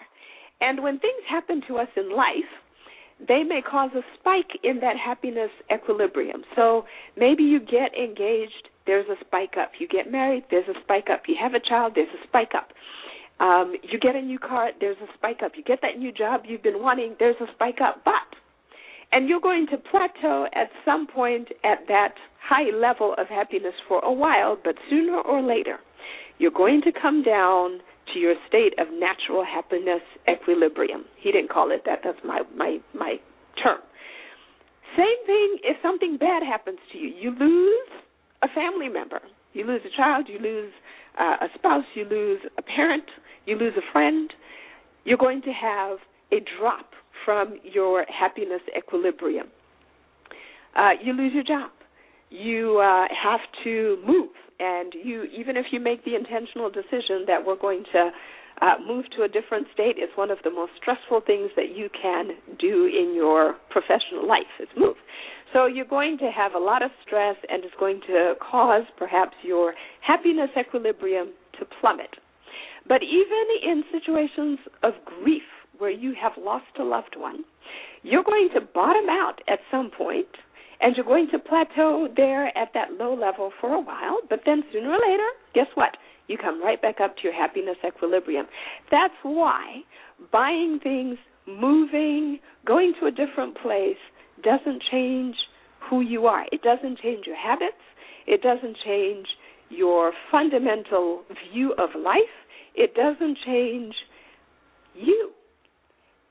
And 0.60 0.82
when 0.82 0.97
things 0.99 1.21
happen 1.29 1.62
to 1.67 1.77
us 1.77 1.89
in 1.95 2.15
life, 2.15 2.49
they 3.27 3.43
may 3.43 3.62
cause 3.62 3.91
a 3.95 4.01
spike 4.19 4.60
in 4.63 4.79
that 4.79 4.97
happiness 4.97 5.51
equilibrium. 5.73 6.43
So 6.56 6.86
maybe 7.15 7.43
you 7.43 7.60
get 7.60 7.93
engaged, 7.95 8.69
there's 8.86 9.08
a 9.08 9.15
spike 9.25 9.53
up. 9.60 9.71
You 9.79 9.88
get 9.88 10.12
married, 10.12 10.45
there's 10.49 10.67
a 10.67 10.79
spike 10.84 11.08
up. 11.12 11.23
You 11.27 11.36
have 11.41 11.53
a 11.53 11.60
child, 11.60 11.93
there's 11.95 12.10
a 12.10 12.27
spike 12.27 12.51
up. 12.56 12.69
Um, 13.39 13.74
you 13.84 14.00
get 14.00 14.15
a 14.15 14.22
new 14.22 14.39
car, 14.39 14.69
there's 14.80 14.98
a 14.98 15.08
spike 15.15 15.39
up. 15.43 15.54
You 15.56 15.63
get 15.63 15.80
that 15.82 15.98
new 15.98 16.12
job 16.12 16.41
you've 16.46 16.63
been 16.63 16.82
wanting, 16.82 17.15
there's 17.19 17.36
a 17.41 17.52
spike 17.54 17.80
up. 17.82 18.04
But, 18.06 18.13
and 19.12 19.28
you're 19.28 19.41
going 19.41 19.67
to 19.72 19.78
plateau 19.78 20.48
at 20.54 20.69
some 20.86 21.08
point 21.08 21.50
at 21.63 21.88
that 21.88 22.13
high 22.41 22.76
level 22.76 23.15
of 23.17 23.28
happiness 23.28 23.74
for 23.88 24.00
a 24.04 24.12
while, 24.12 24.58
but 24.63 24.76
sooner 24.89 25.19
or 25.19 25.41
later, 25.41 25.78
you're 26.38 26.52
going 26.52 26.82
to 26.82 26.91
come 26.91 27.24
down 27.24 27.80
to 28.13 28.19
your 28.19 28.36
state 28.48 28.74
of 28.80 28.88
natural 28.91 29.46
happiness 29.46 30.02
equilibrium. 30.30 31.06
He 31.17 31.32
didn't 31.32 31.50
call 31.50 31.72
it 31.72 31.84
that. 31.86 32.00
That's 32.04 32.17
my 32.26 32.41
my 32.56 32.78
my 32.93 33.15
term. 33.63 33.80
Same 34.98 35.26
thing 35.26 35.58
if 35.63 35.78
something 35.82 36.17
bad 36.17 36.43
happens 36.43 36.80
to 36.91 36.98
you. 36.98 37.10
You 37.10 37.32
lose 37.32 37.89
a 38.43 38.48
family 38.54 38.89
member. 38.89 39.22
You 39.54 39.65
lose 39.65 39.82
a 39.86 39.96
child, 39.96 40.28
you 40.28 40.39
lose 40.39 40.72
uh, 41.19 41.46
a 41.46 41.48
spouse, 41.56 41.86
you 41.96 42.06
lose 42.06 42.41
parent, 42.76 43.06
you 43.45 43.58
lose 43.58 43.73
a 43.78 43.91
friend. 43.91 44.32
You're 45.06 45.17
going 45.17 45.41
to 45.41 45.52
have 45.52 45.97
a 46.32 46.38
drop 46.60 46.88
from 47.26 47.56
your 47.63 48.06
happiness 48.08 48.62
equilibrium. 48.78 49.47
Uh, 50.76 50.91
you 51.04 51.13
lose 51.13 51.32
your 51.34 51.43
job. 51.43 51.71
You 52.30 52.80
uh, 52.80 53.06
have 53.21 53.41
to 53.63 53.97
move, 54.06 54.32
and 54.60 54.91
you 55.04 55.23
even 55.26 55.56
if 55.56 55.67
you 55.71 55.80
make 55.80 56.04
the 56.04 56.15
intentional 56.15 56.69
decision 56.69 57.26
that 57.28 57.45
we're 57.45 57.60
going 57.60 57.84
to 57.93 58.10
uh, 58.62 58.76
move 58.86 59.06
to 59.15 59.23
a 59.23 59.28
different 59.28 59.67
state, 59.73 59.95
it's 59.97 60.17
one 60.17 60.32
of 60.32 60.39
the 60.43 60.49
most 60.49 60.71
stressful 60.82 61.21
things 61.28 61.52
that 61.56 61.76
you 61.76 61.89
can 61.89 62.32
do 62.60 62.86
in 62.86 63.13
your 63.15 63.56
professional 63.69 64.28
life 64.28 64.49
is 64.60 64.67
move. 64.76 64.95
So 65.54 65.67
you're 65.67 65.86
going 65.86 66.17
to 66.19 66.32
have 66.36 66.54
a 66.56 66.60
lot 66.60 66.82
of 66.82 66.89
stress, 67.06 67.36
and 67.49 67.63
it's 67.63 67.76
going 67.80 68.02
to 68.08 68.34
cause 68.41 68.84
perhaps 68.97 69.36
your 69.43 69.76
happiness 70.02 70.49
equilibrium 70.58 71.34
to 71.60 71.65
plummet. 71.80 72.10
But 72.88 73.02
even 73.04 73.72
in 73.72 73.84
situations 73.91 74.60
of 74.84 74.93
grief 75.06 75.43
where 75.78 75.91
you 75.91 76.13
have 76.22 76.34
lost 76.38 76.65
a 76.80 76.84
loved 76.84 77.15
one, 77.17 77.43
you're 78.04 78.24
going 78.24 78.50
to 78.54 78.62
bottom 78.62 79.10
out 79.10 79.41
at 79.48 79.60
some 79.72 79.89
point 79.96 80.28
and 80.82 80.96
you're 80.96 81.06
going 81.06 81.28
to 81.32 81.39
plateau 81.39 82.08
there 82.15 82.48
at 82.58 82.74
that 82.74 82.91
low 83.00 83.15
level 83.15 83.52
for 83.62 83.74
a 83.74 83.80
while, 83.80 84.19
but 84.30 84.41
then 84.46 84.63
sooner 84.72 84.89
or 84.89 85.00
later, 85.00 85.28
guess 85.56 85.67
what? 85.76 85.96
You 86.28 86.38
come 86.38 86.62
right 86.62 86.82
back 86.82 87.00
up 87.02 87.15
to 87.17 87.24
your 87.24 87.34
happiness 87.34 87.78
equilibrium. 87.86 88.48
That's 88.91 89.13
why 89.24 89.82
buying 90.32 90.80
things, 90.84 91.17
moving, 91.48 92.39
going 92.65 92.93
to 93.00 93.08
a 93.08 93.12
different 93.12 93.58
place 93.62 93.98
doesn't 94.43 94.84
change 94.91 95.36
who 95.89 96.02
you 96.02 96.26
are. 96.28 96.46
It 96.52 96.62
doesn't 96.62 97.00
change 97.00 97.26
your 97.28 97.38
habits. 97.38 97.82
It 98.28 98.41
doesn't 98.41 98.78
change 98.86 99.28
your 99.69 100.13
fundamental 100.32 101.24
view 101.52 101.74
of 101.74 101.89
life. 102.00 102.36
It 102.75 102.95
doesn't 102.95 103.38
change 103.45 103.93
you. 104.95 105.31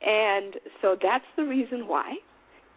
And 0.05 0.55
so 0.81 0.97
that's 1.01 1.25
the 1.37 1.45
reason 1.45 1.87
why 1.87 2.15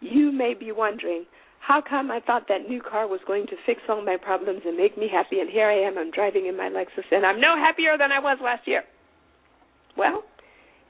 you 0.00 0.30
may 0.30 0.54
be 0.54 0.72
wondering 0.72 1.24
how 1.60 1.82
come 1.82 2.12
I 2.12 2.20
thought 2.20 2.46
that 2.48 2.68
new 2.68 2.80
car 2.80 3.08
was 3.08 3.20
going 3.26 3.46
to 3.48 3.56
fix 3.66 3.80
all 3.88 4.04
my 4.04 4.16
problems 4.16 4.60
and 4.64 4.76
make 4.76 4.96
me 4.96 5.08
happy, 5.10 5.40
and 5.40 5.50
here 5.50 5.66
I 5.66 5.80
am, 5.80 5.98
I'm 5.98 6.12
driving 6.12 6.46
in 6.46 6.56
my 6.56 6.68
Lexus, 6.68 7.10
and 7.10 7.26
I'm 7.26 7.40
no 7.40 7.56
happier 7.56 7.98
than 7.98 8.12
I 8.12 8.20
was 8.20 8.38
last 8.40 8.68
year? 8.68 8.84
Well, 9.96 10.22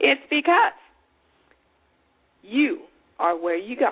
it's 0.01 0.21
because 0.29 0.75
you 2.43 2.81
are 3.19 3.41
where 3.41 3.57
you 3.57 3.75
go. 3.75 3.91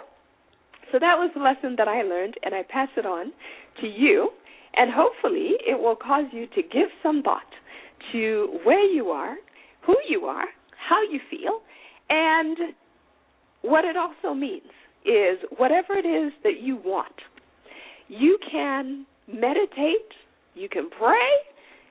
So 0.92 0.98
that 0.98 1.16
was 1.16 1.30
the 1.34 1.40
lesson 1.40 1.76
that 1.78 1.88
I 1.88 2.02
learned, 2.02 2.34
and 2.42 2.54
I 2.54 2.62
pass 2.68 2.88
it 2.98 3.06
on 3.06 3.32
to 3.80 3.86
you, 3.86 4.30
and 4.74 4.90
hopefully 4.94 5.52
it 5.66 5.80
will 5.80 5.96
cause 5.96 6.26
you 6.32 6.46
to 6.48 6.62
give 6.62 6.88
some 7.02 7.22
thought 7.22 7.40
to 8.12 8.58
where 8.64 8.84
you 8.84 9.08
are, 9.08 9.36
who 9.86 9.96
you 10.08 10.24
are, 10.24 10.46
how 10.88 11.02
you 11.10 11.20
feel, 11.30 11.60
and 12.10 12.56
what 13.62 13.84
it 13.84 13.96
also 13.96 14.34
means 14.34 14.70
is 15.04 15.38
whatever 15.56 15.94
it 15.94 16.06
is 16.06 16.32
that 16.42 16.60
you 16.60 16.76
want, 16.76 17.14
you 18.08 18.38
can 18.50 19.06
meditate, 19.26 20.12
you 20.54 20.68
can 20.68 20.88
pray, 20.90 21.16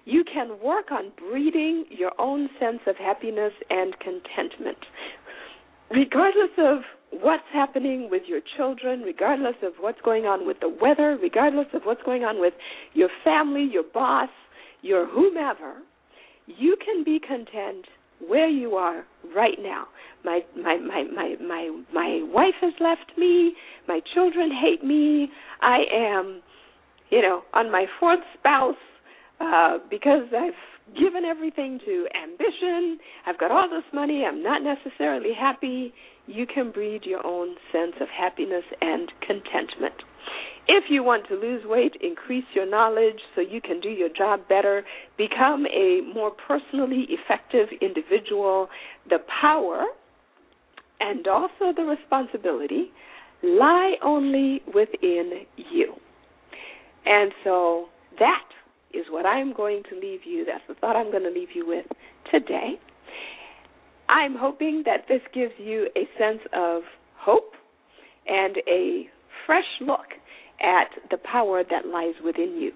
you 0.06 0.24
can 0.24 0.60
work 0.64 0.92
on 0.92 1.12
breeding 1.18 1.86
your 1.90 2.12
own 2.20 2.50
sense 2.60 2.80
of 2.88 2.96
happiness 2.98 3.54
and 3.70 3.96
contentment. 4.00 4.78
Regardless 5.90 6.52
of 6.58 6.80
what's 7.22 7.44
happening 7.54 8.10
with 8.10 8.24
your 8.28 8.42
children, 8.58 9.02
regardless 9.02 9.56
of 9.62 9.74
what's 9.80 10.02
going 10.02 10.26
on 10.26 10.46
with 10.48 10.58
the 10.60 10.70
weather, 10.70 11.18
regardless 11.22 11.68
of 11.74 11.84
what's 11.84 12.02
going 12.04 12.24
on 12.24 12.40
with 12.40 12.54
your 12.94 13.10
family, 13.24 13.68
your 13.72 13.84
boss, 13.94 14.30
your 14.82 15.08
whomever, 15.08 15.76
you 16.48 16.76
can 16.84 17.04
be 17.04 17.20
content 17.20 17.86
where 18.28 18.48
you 18.48 18.76
are 18.76 19.06
right 19.36 19.58
now. 19.60 19.88
My 20.24 20.42
my 20.56 20.78
my 20.78 21.04
my 21.14 21.36
my 21.46 21.82
my 21.94 22.22
wife 22.32 22.56
has 22.62 22.74
left 22.80 23.18
me. 23.18 23.54
My 23.88 24.00
children 24.14 24.52
hate 24.52 24.84
me. 24.84 25.30
I 25.62 25.80
am, 25.94 26.42
you 27.10 27.22
know, 27.22 27.42
on 27.54 27.72
my 27.72 27.86
fourth 28.00 28.22
spouse 28.40 28.76
uh, 29.40 29.80
because 29.90 30.28
I've 30.36 30.96
given 30.96 31.26
everything 31.26 31.80
to 31.86 32.08
ambition. 32.22 32.98
I've 33.26 33.40
got 33.40 33.52
all 33.52 33.70
this 33.70 33.84
money. 33.94 34.24
I'm 34.26 34.44
not 34.44 34.62
necessarily 34.64 35.34
happy. 35.38 35.94
You 36.28 36.46
can 36.46 36.72
breed 36.72 37.02
your 37.04 37.26
own 37.26 37.56
sense 37.72 37.96
of 38.00 38.08
happiness 38.08 38.64
and 38.82 39.12
contentment. 39.22 39.96
If 40.68 40.86
you 40.90 41.04
want 41.04 41.28
to 41.28 41.36
lose 41.36 41.64
weight, 41.66 41.94
increase 42.02 42.46
your 42.54 42.70
knowledge 42.70 43.20
so 43.36 43.42
you 43.42 43.60
can 43.60 43.82
do 43.82 43.90
your 43.90 44.10
job 44.10 44.48
better, 44.48 44.84
become 45.18 45.66
a 45.68 46.02
more 46.14 46.32
personally 46.32 47.08
effective 47.10 47.68
individual, 47.82 48.70
the 49.10 49.20
power 49.42 49.86
and 51.00 51.28
also 51.28 51.74
the 51.76 51.84
responsibility 51.84 52.92
lie 53.44 53.96
only 54.02 54.62
within 54.74 55.42
you. 55.58 55.94
And 57.06 57.34
so 57.44 57.88
that 58.20 58.48
is 58.94 59.06
what 59.10 59.26
I'm 59.26 59.54
going 59.54 59.84
to 59.90 60.00
leave 60.00 60.22
you. 60.24 60.46
That's 60.46 60.64
the 60.68 60.76
thought 60.76 60.96
I'm 60.96 61.12
going 61.12 61.24
to 61.24 61.30
leave 61.30 61.50
you 61.54 61.68
with 61.68 61.86
today. 62.32 62.80
I'm 64.08 64.36
hoping 64.38 64.84
that 64.86 65.06
this 65.10 65.22
gives 65.34 65.54
you 65.58 65.90
a 65.98 66.08
sense 66.18 66.42
of 66.54 66.84
hope 67.18 67.52
and 68.28 68.58
a 68.70 69.10
fresh 69.46 69.64
look 69.82 70.08
at 70.62 70.90
the 71.12 71.18
power 71.18 71.64
that 71.70 71.88
lies 71.88 72.16
within 72.24 72.58
you. 72.60 72.72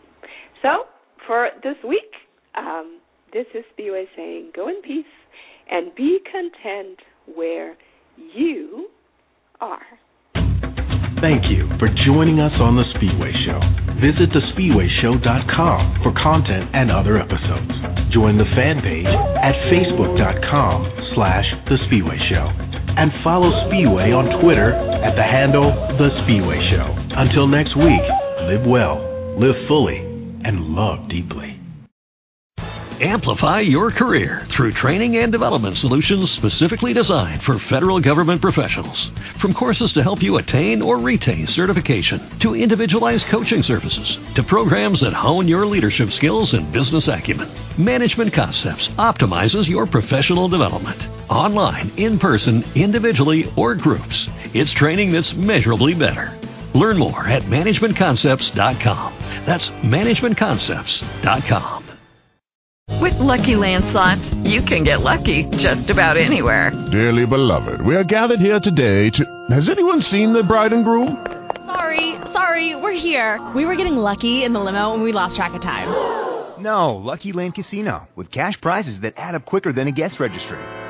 So, 0.61 0.85
for 1.25 1.49
this 1.63 1.75
week, 1.87 2.11
um, 2.57 2.99
this 3.33 3.45
is 3.53 3.63
Spiwe 3.77 4.05
saying, 4.15 4.51
go 4.55 4.67
in 4.69 4.81
peace 4.81 5.05
and 5.69 5.93
be 5.95 6.19
content 6.31 6.99
where 7.35 7.75
you 8.17 8.89
are. 9.59 9.85
Thank 11.21 11.49
you 11.49 11.65
for 11.79 11.89
joining 12.05 12.39
us 12.39 12.53
on 12.61 12.77
The 12.77 12.85
Spiwe 12.93 13.31
Show. 13.41 13.59
Visit 13.97 14.29
thespiweshow.com 14.29 16.05
for 16.05 16.13
content 16.13 16.69
and 16.77 16.91
other 16.91 17.17
episodes. 17.17 17.73
Join 18.13 18.37
the 18.37 18.45
fan 18.53 18.85
page 18.85 19.09
at 19.41 19.57
facebook.com 19.73 20.85
slash 21.17 21.45
The 21.65 21.81
Spiwe 21.89 22.17
Show. 22.29 22.66
And 22.97 23.11
follow 23.23 23.51
Spiwe 23.51 24.11
on 24.17 24.41
Twitter 24.41 24.73
at 24.73 25.15
the 25.15 25.21
handle 25.21 25.69
The 25.99 26.09
Spiwe 26.21 26.71
Show. 26.71 26.95
Until 27.15 27.47
next 27.47 27.77
week, 27.77 28.01
live 28.49 28.65
well, 28.65 28.97
live 29.37 29.55
fully, 29.67 29.97
and 30.43 30.73
love 30.73 31.07
deeply. 31.07 31.61
Amplify 32.99 33.59
your 33.59 33.91
career 33.91 34.47
through 34.49 34.71
training 34.71 35.17
and 35.17 35.31
development 35.31 35.77
solutions 35.77 36.31
specifically 36.31 36.93
designed 36.93 37.43
for 37.43 37.59
federal 37.59 37.99
government 37.99 38.41
professionals. 38.41 39.11
From 39.39 39.53
courses 39.53 39.93
to 39.93 40.01
help 40.01 40.23
you 40.23 40.37
attain 40.37 40.81
or 40.81 40.97
retain 40.97 41.45
certification, 41.45 42.39
to 42.39 42.55
individualized 42.55 43.27
coaching 43.27 43.61
services, 43.61 44.19
to 44.33 44.41
programs 44.41 45.01
that 45.01 45.13
hone 45.13 45.47
your 45.47 45.67
leadership 45.67 46.11
skills 46.11 46.55
and 46.55 46.71
business 46.73 47.07
acumen, 47.07 47.51
Management 47.77 48.33
Concepts 48.33 48.87
optimizes 48.97 49.69
your 49.69 49.85
professional 49.85 50.47
development. 50.47 51.16
Online, 51.29 51.91
in 51.97 52.17
person, 52.19 52.63
individually, 52.75 53.51
or 53.55 53.75
groups, 53.75 54.27
it's 54.53 54.71
training 54.71 55.11
that's 55.11 55.33
measurably 55.35 55.93
better. 55.93 56.39
Learn 56.73 56.97
more 56.97 57.27
at 57.27 57.43
managementconcepts.com. 57.43 59.13
That's 59.45 59.69
managementconcepts.com. 59.69 61.83
With 63.01 63.19
Lucky 63.19 63.55
Land 63.57 63.85
slots, 63.87 64.33
you 64.45 64.61
can 64.61 64.83
get 64.83 65.01
lucky 65.01 65.43
just 65.57 65.89
about 65.89 66.15
anywhere. 66.17 66.71
Dearly 66.91 67.25
beloved, 67.25 67.81
we 67.81 67.95
are 67.95 68.03
gathered 68.03 68.39
here 68.39 68.59
today 68.61 69.09
to. 69.11 69.25
Has 69.49 69.69
anyone 69.69 70.01
seen 70.01 70.31
the 70.33 70.43
bride 70.43 70.71
and 70.73 70.85
groom? 70.85 71.25
Sorry, 71.65 72.13
sorry, 72.31 72.75
we're 72.77 72.91
here. 72.93 73.45
We 73.53 73.65
were 73.65 73.75
getting 73.75 73.97
lucky 73.97 74.43
in 74.45 74.53
the 74.53 74.59
limo 74.61 74.93
and 74.93 75.03
we 75.03 75.11
lost 75.11 75.35
track 75.35 75.53
of 75.53 75.59
time. 75.61 75.89
No, 76.63 76.95
Lucky 76.95 77.33
Land 77.33 77.53
Casino, 77.55 78.07
with 78.15 78.31
cash 78.31 78.59
prizes 78.61 78.99
that 79.01 79.13
add 79.17 79.35
up 79.35 79.45
quicker 79.45 79.73
than 79.73 79.87
a 79.87 79.91
guest 79.91 80.19
registry. 80.19 80.57